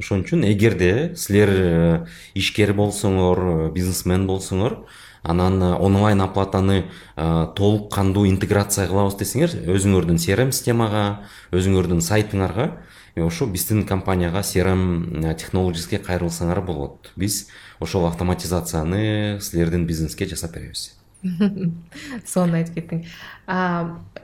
Ошон 0.00 0.22
үчүн 0.24 0.46
эгерде 0.48 1.12
силер 1.16 1.50
э, 1.52 2.06
ишкер 2.34 2.72
болсоңор 2.72 3.40
э, 3.40 3.70
бизнесмен 3.74 4.24
болсоңор 4.26 4.86
анан 5.22 5.62
э, 5.62 5.74
онлайн 5.74 6.20
оплатаны 6.20 6.84
толук 7.16 7.92
кандуу 7.92 8.26
интеграция 8.26 8.86
кылабыз 8.88 9.18
десеңер 9.20 9.56
өзүңөрдүн 9.76 10.20
crm 10.20 10.52
системага 10.52 11.26
өзүңөрдүн 11.52 12.00
сайтыңарга 12.00 12.70
ошо 13.16 13.46
биздин 13.46 13.84
компанияга 13.86 14.40
crm 14.40 15.34
технологический 15.36 15.98
кайрылсаңар 15.98 16.64
болот 16.64 17.12
биз 17.16 17.48
ошол 17.80 18.06
автоматизацияны 18.06 19.40
силердин 19.40 19.86
бизнеске 19.86 20.26
жасап 20.26 20.54
беребиз. 20.54 20.99
сонун 22.32 22.56
айтып 22.60 22.78
кеттиң. 22.78 23.02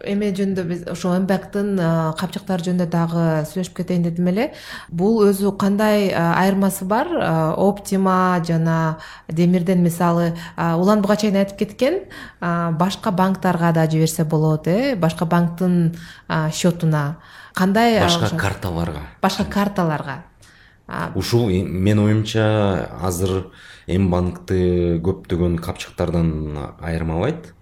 Эме 0.06 0.30
жөнүндө 0.36 0.64
биз 0.68 0.82
ошо 0.92 1.14
эмбактын 1.18 1.76
капчыктары 2.18 2.66
жөнүндө 2.66 2.86
дагы 2.92 3.24
сүйлөшүп 3.50 3.76
кетейин 3.80 4.06
дедим 4.06 4.30
эле. 4.32 4.48
Бул 4.88 5.20
өзү 5.26 5.52
кандай 5.60 6.08
айырмасы 6.12 6.86
бар? 6.88 7.10
Оптима 7.60 8.38
жана 8.46 8.98
демирден 9.28 9.82
мисалы. 9.84 10.32
Улан 10.56 11.02
буга 11.04 11.18
чейин 11.20 11.40
айтып 11.42 11.58
кеткен 11.64 12.00
башка 12.40 13.12
банктарга 13.12 13.72
да 13.76 13.88
жиберсе 13.90 14.24
болот 14.24 14.68
э? 14.68 14.94
Башка 14.96 15.26
банктын 15.26 15.96
счетуна. 16.52 17.16
Кандай 17.54 18.00
башка 18.00 18.36
карталарга. 18.36 19.04
Башка 19.22 19.44
карталарга 19.44 20.22
ушул 21.14 21.48
менин 21.50 21.98
оюмча 21.98 22.88
азыр 23.02 23.50
м 23.86 24.10
банкты 24.10 25.00
көптөгөн 25.02 25.58
капчыктардан 25.58 26.58
айырмалайт. 26.80 27.54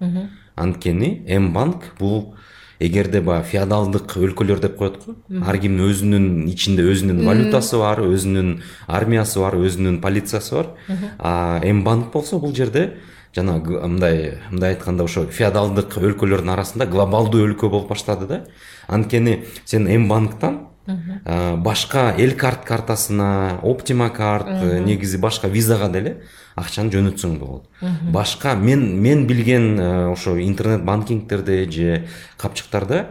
Анткени 0.56 1.24
м 1.26 1.52
банк 1.52 1.94
бул 1.98 2.34
эгерде 2.80 3.20
баягы 3.20 3.46
феодалдык 3.48 4.16
өлкөлөр 4.16 4.60
деп 4.60 4.76
коет 4.76 4.98
го. 5.04 5.14
Ар 5.46 5.56
кимдин 5.58 5.86
өзүнүн 5.88 6.48
ичинде 6.50 6.82
өзүнүн 6.82 7.24
валютасы 7.24 7.78
бар 7.78 8.02
өзүнүн 8.04 8.60
армиясы 8.86 9.40
бар 9.40 9.56
өзүнүн 9.56 10.00
полициясы 10.02 10.54
бар. 10.54 10.70
А 11.18 11.60
м 11.64 11.84
банк 11.84 12.12
болсо 12.12 12.38
бул 12.38 12.54
жерде 12.54 12.98
жанагы 13.34 13.80
мындай 13.80 14.38
мындай 14.50 14.74
айтканда 14.74 15.04
ошо 15.04 15.24
феодалдык 15.26 15.96
өлкөлөрдүн 15.96 16.52
арасында 16.52 16.86
глобалдуу 16.86 17.46
өлкө 17.48 17.70
болуп 17.70 17.88
баштады 17.88 18.26
да. 18.26 18.44
Анткени 18.86 19.44
сен 19.64 19.88
м 19.88 20.08
банктан 20.08 20.68
башка 20.86 22.14
эл 22.18 22.36
карт 22.36 22.64
картасына 22.64 23.60
оптима 23.62 24.10
карт 24.10 24.48
негизи 24.84 25.18
башка 25.18 25.48
визага 25.48 25.88
деле 25.88 26.16
акчаны 26.56 26.92
жөнөтсөң 26.92 27.38
болот 27.38 27.68
башка 28.12 28.54
мен 28.54 29.00
мен 29.00 29.26
билген 29.26 29.78
ошо 30.12 30.38
интернет 30.40 30.84
банкингтерде 30.84 31.70
же 31.70 32.06
капчыктарда 32.36 33.06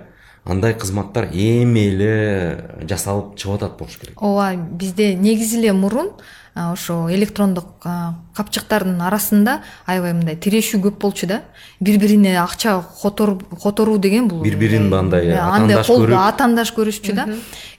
андай 0.46 0.74
кызматтар 0.74 1.30
эми 1.32 1.88
эле 1.88 2.86
жасалып 2.90 3.38
чыгып 3.40 3.62
атат 3.62 3.78
болуш 3.80 3.98
керек. 3.98 4.22
Ооба 4.22 4.56
бизде 4.56 5.14
негизи 5.16 5.60
эле 5.60 5.74
мурун 5.74 6.12
ошо 6.56 7.08
электрондук 7.10 7.66
капчыктардын 8.38 9.02
арасында 9.02 9.60
аябай 9.90 10.14
мындай 10.14 10.36
тирешүү 10.38 10.82
көп 10.86 11.00
болчу 11.02 11.28
да. 11.28 11.42
Бири 11.82 11.98
бирине 11.98 12.36
акча 12.38 12.76
которуу 13.02 13.98
деген 13.98 14.28
бул 14.28 14.44
бири 14.44 14.56
бирин 14.56 14.94
андай 14.94 15.34
андай 15.34 15.84
колдо 15.84 16.20
атаандаш 16.22 16.74
көрүшчү 16.78 17.16
да. 17.18 17.28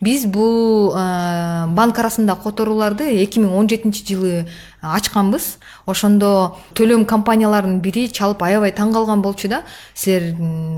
Биз 0.03 0.27
бул 0.27 0.91
банк 0.91 1.99
арасында 1.99 2.35
которууларды 2.43 3.07
эки 3.23 3.39
миң 3.39 3.55
он 3.55 3.71
жетинчи 3.71 4.05
жылы 4.11 4.47
ачканбыз. 4.85 5.59
Ошондо 5.87 6.57
төлөм 6.75 7.05
компанияларынын 7.05 7.81
бири 7.85 8.07
чалып 8.09 8.43
аябай 8.43 8.73
таң 8.73 8.93
калган 8.93 9.23
болчу 9.23 9.49
да 9.49 9.63
силер 9.95 10.35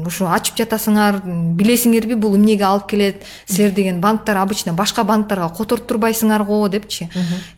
ушу 0.06 0.26
ачып 0.26 0.58
жатасыңар 0.62 1.20
билесиңерби 1.58 2.16
бул 2.18 2.34
эмнеге 2.36 2.64
алып 2.64 2.88
келет? 2.90 3.22
Силер 3.46 3.70
деген 3.70 4.00
банктар 4.00 4.36
обычно 4.42 4.72
башка 4.72 5.04
банктарга 5.04 5.48
котортурбайсыңар 5.54 6.44
го 6.46 6.68
депчи 6.68 7.08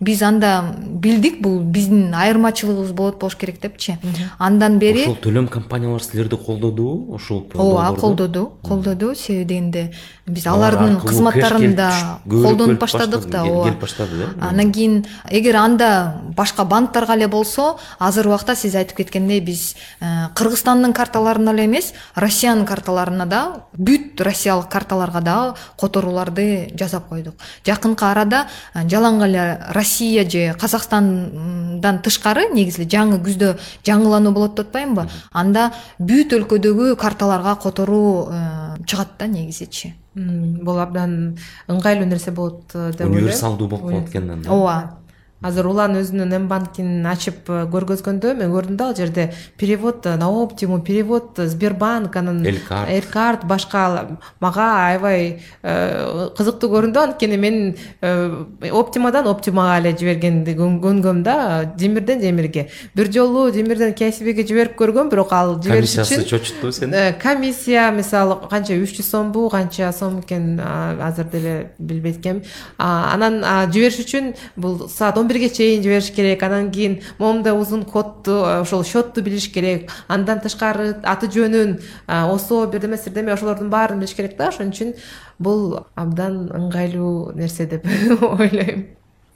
биз 0.01 0.23
анда 0.23 0.75
билдик 0.79 1.41
бул 1.43 1.61
биздин 1.61 2.15
айырмачылыгыбыз 2.15 2.93
болот 2.93 3.19
болуш 3.19 3.37
керек 3.37 3.61
депчи. 3.63 3.99
Андан 4.39 4.79
бери 4.79 5.03
ошол 5.03 5.19
төлөм 5.23 5.49
компаниялар 5.49 6.03
силерди 6.03 6.37
колдодубу 6.37 7.15
ушул 7.15 7.47
ооба 7.55 7.97
колдоду 7.97 8.53
колдоду. 8.63 9.15
Себеби 9.15 9.45
дегенде 9.45 9.93
биз 10.29 10.47
алардын 10.47 11.01
кызматтарын 11.01 11.75
да 11.75 11.91
колдонуп 12.29 12.81
баштадык 12.81 13.27
да 13.29 13.43
ооба. 13.45 13.65
келип 13.65 13.81
баштады 13.81 14.19
да 14.19 14.49
анан 14.49 14.73
кийин 14.73 15.05
эгер 15.31 15.57
анда 15.57 16.21
башка 16.37 16.65
банктарга 16.65 17.15
эле 17.17 17.29
болсо 17.29 17.79
азыркы 17.99 18.29
убакта 18.29 18.55
сиз 18.57 18.75
айтып 18.75 18.97
кеткендей 18.97 19.41
биз 19.41 19.75
э, 20.01 20.29
кыргызстандын 20.35 20.93
карталарына 20.93 21.53
эле 21.53 21.65
эмес 21.67 21.93
россиянын 22.15 22.67
карталарына 22.67 23.27
да 23.27 23.43
бүт 23.77 24.21
россиялык 24.21 24.69
карталарга 24.69 25.21
дагы 25.21 25.55
которууларды 25.81 26.71
жасап 26.79 27.09
койдук. 27.09 27.35
Жакынкы 27.67 28.05
арада 28.05 28.47
э, 28.75 28.87
жалаң 28.89 29.23
эле 29.27 29.59
россия 29.71 30.29
же 30.29 30.55
казакстандан 30.59 32.01
тышкары 32.03 32.49
негизи 32.53 32.83
эле 32.83 32.91
жаңы 32.91 33.21
күздө 33.25 33.57
жаңылануу 33.87 34.33
болот 34.33 34.57
деп 34.57 34.69
атпаймынбы. 34.69 35.09
Анда 35.33 35.73
бүт 35.99 36.33
өлкөдөгү 36.37 36.97
карталарга 36.97 37.57
которуу 37.57 38.29
э, 38.31 38.78
чыгат 38.89 39.17
да 39.19 39.27
негизичи 39.31 39.95
бул 40.15 40.81
абдан 40.81 41.37
ыңгайлуу 41.69 42.09
нерсе 42.09 42.33
болот 42.35 42.73
деп 42.73 43.05
ойлойм 43.07 43.19
универсалдуу 43.23 43.69
болуп 43.69 43.91
калат 43.91 44.09
экен 44.09 44.31
анда 44.37 44.51
ооба 44.51 44.98
азыр 45.41 45.69
улан 45.71 45.95
өзүнүн 46.01 46.35
м 46.35 46.47
банкин 46.51 47.07
ачып 47.07 47.47
э, 47.47 47.61
көргөзгөндө 47.71 48.33
мен 48.41 48.51
көрдүм 48.51 48.77
да 48.79 48.89
ал 48.91 48.97
жерде 48.99 49.29
перевод 49.57 50.07
э, 50.07 50.17
на 50.19 50.27
оптиму 50.29 50.81
перевод 50.83 51.39
э, 51.39 51.47
сбербанк 51.47 52.17
анан 52.17 52.43
элкарт 52.43 52.91
элкарт 52.91 53.45
башка 53.47 54.19
мага 54.41 54.67
аябай 54.89 55.39
кызыктуу 55.63 56.71
көрүндү. 56.73 56.99
Анткени 56.99 57.37
мен 57.39 57.77
оптимадан 58.03 59.29
оптимага 59.31 59.79
эле 59.79 59.95
жибергенди 59.97 60.57
көнгөм 60.59 61.23
да 61.23 61.65
демирден 61.79 62.19
демирге. 62.19 62.69
Бир 62.95 63.13
жолу 63.13 63.51
демирден 63.53 63.95
ксбге 63.95 64.43
жиберип 64.43 64.75
көргөм 64.75 65.11
бирок 65.13 65.33
ал 65.33 65.55
жибериш 65.63 66.01
үчүн 66.03 66.27
комиссиясы 66.27 66.29
чочуттубу 66.29 66.73
сени 66.73 67.15
комиссия 67.23 67.93
мисалы 67.95 68.41
канча 68.51 68.75
үч 68.75 68.99
жүз 68.99 69.07
сомбу 69.07 69.49
канча 69.55 69.93
сом 69.93 70.19
экен 70.21 70.59
азыр 70.59 71.31
деле 71.31 71.71
билбейт 71.79 72.19
экенмин. 72.19 72.43
Анан 72.79 73.41
жибериш 73.71 74.03
үчүн 74.03 74.35
бул 74.57 74.89
саат 74.89 75.19
он 75.19 75.28
бирге 75.29 75.49
чейин 75.51 75.83
жибериш 75.83 76.11
керек. 76.11 76.43
Анан 76.43 76.71
кийин 76.73 77.01
моундай 77.19 77.53
узун 77.53 77.85
кодту 77.85 78.43
ошол 78.63 78.85
счетту 78.85 79.23
билиш 79.23 79.49
керек. 79.53 79.91
Андан 80.09 80.41
тышкары 80.41 80.97
аты 81.05 81.29
жөнүн 81.29 81.79
осо 82.09 82.67
бирдеме 82.67 82.97
сирдеме 82.99 83.33
ошолордун 83.33 83.71
баарын 83.71 84.01
билиш 84.01 84.15
керек 84.17 84.37
да. 84.39 84.49
Ошон 84.49 84.73
үчүн 84.73 84.95
бул 85.39 85.85
абдан 85.95 86.49
ыңгайлуу 86.51 87.35
нерсе 87.37 87.67
деп 87.67 87.87
ойлойм. 88.23 88.87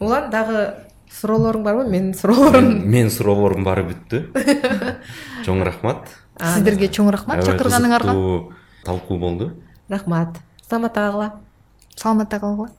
Улан 0.01 0.30
дагы 0.32 0.66
суроолоруң 1.20 1.62
барбы? 1.62 1.84
Менин 1.90 2.14
суроолорум. 2.14 2.72
Менин 2.88 3.11
суроолорум 3.12 3.64
баары 3.64 3.84
бүттү 3.93 4.24
чоң 5.47 5.62
рахмат. 5.68 6.09
Сиздерге 6.40 6.88
чоң 6.88 7.12
рахмат 7.12 7.45
чакырганыңарга. 7.47 8.11
кызыктуу 8.16 8.53
талкуу 8.84 9.18
болду. 9.18 9.53
Рахмат. 9.88 10.40
Саламатта 10.68 11.01
калгыла. 11.05 11.32
Саламатта 11.95 12.40
калгыла 12.40 12.70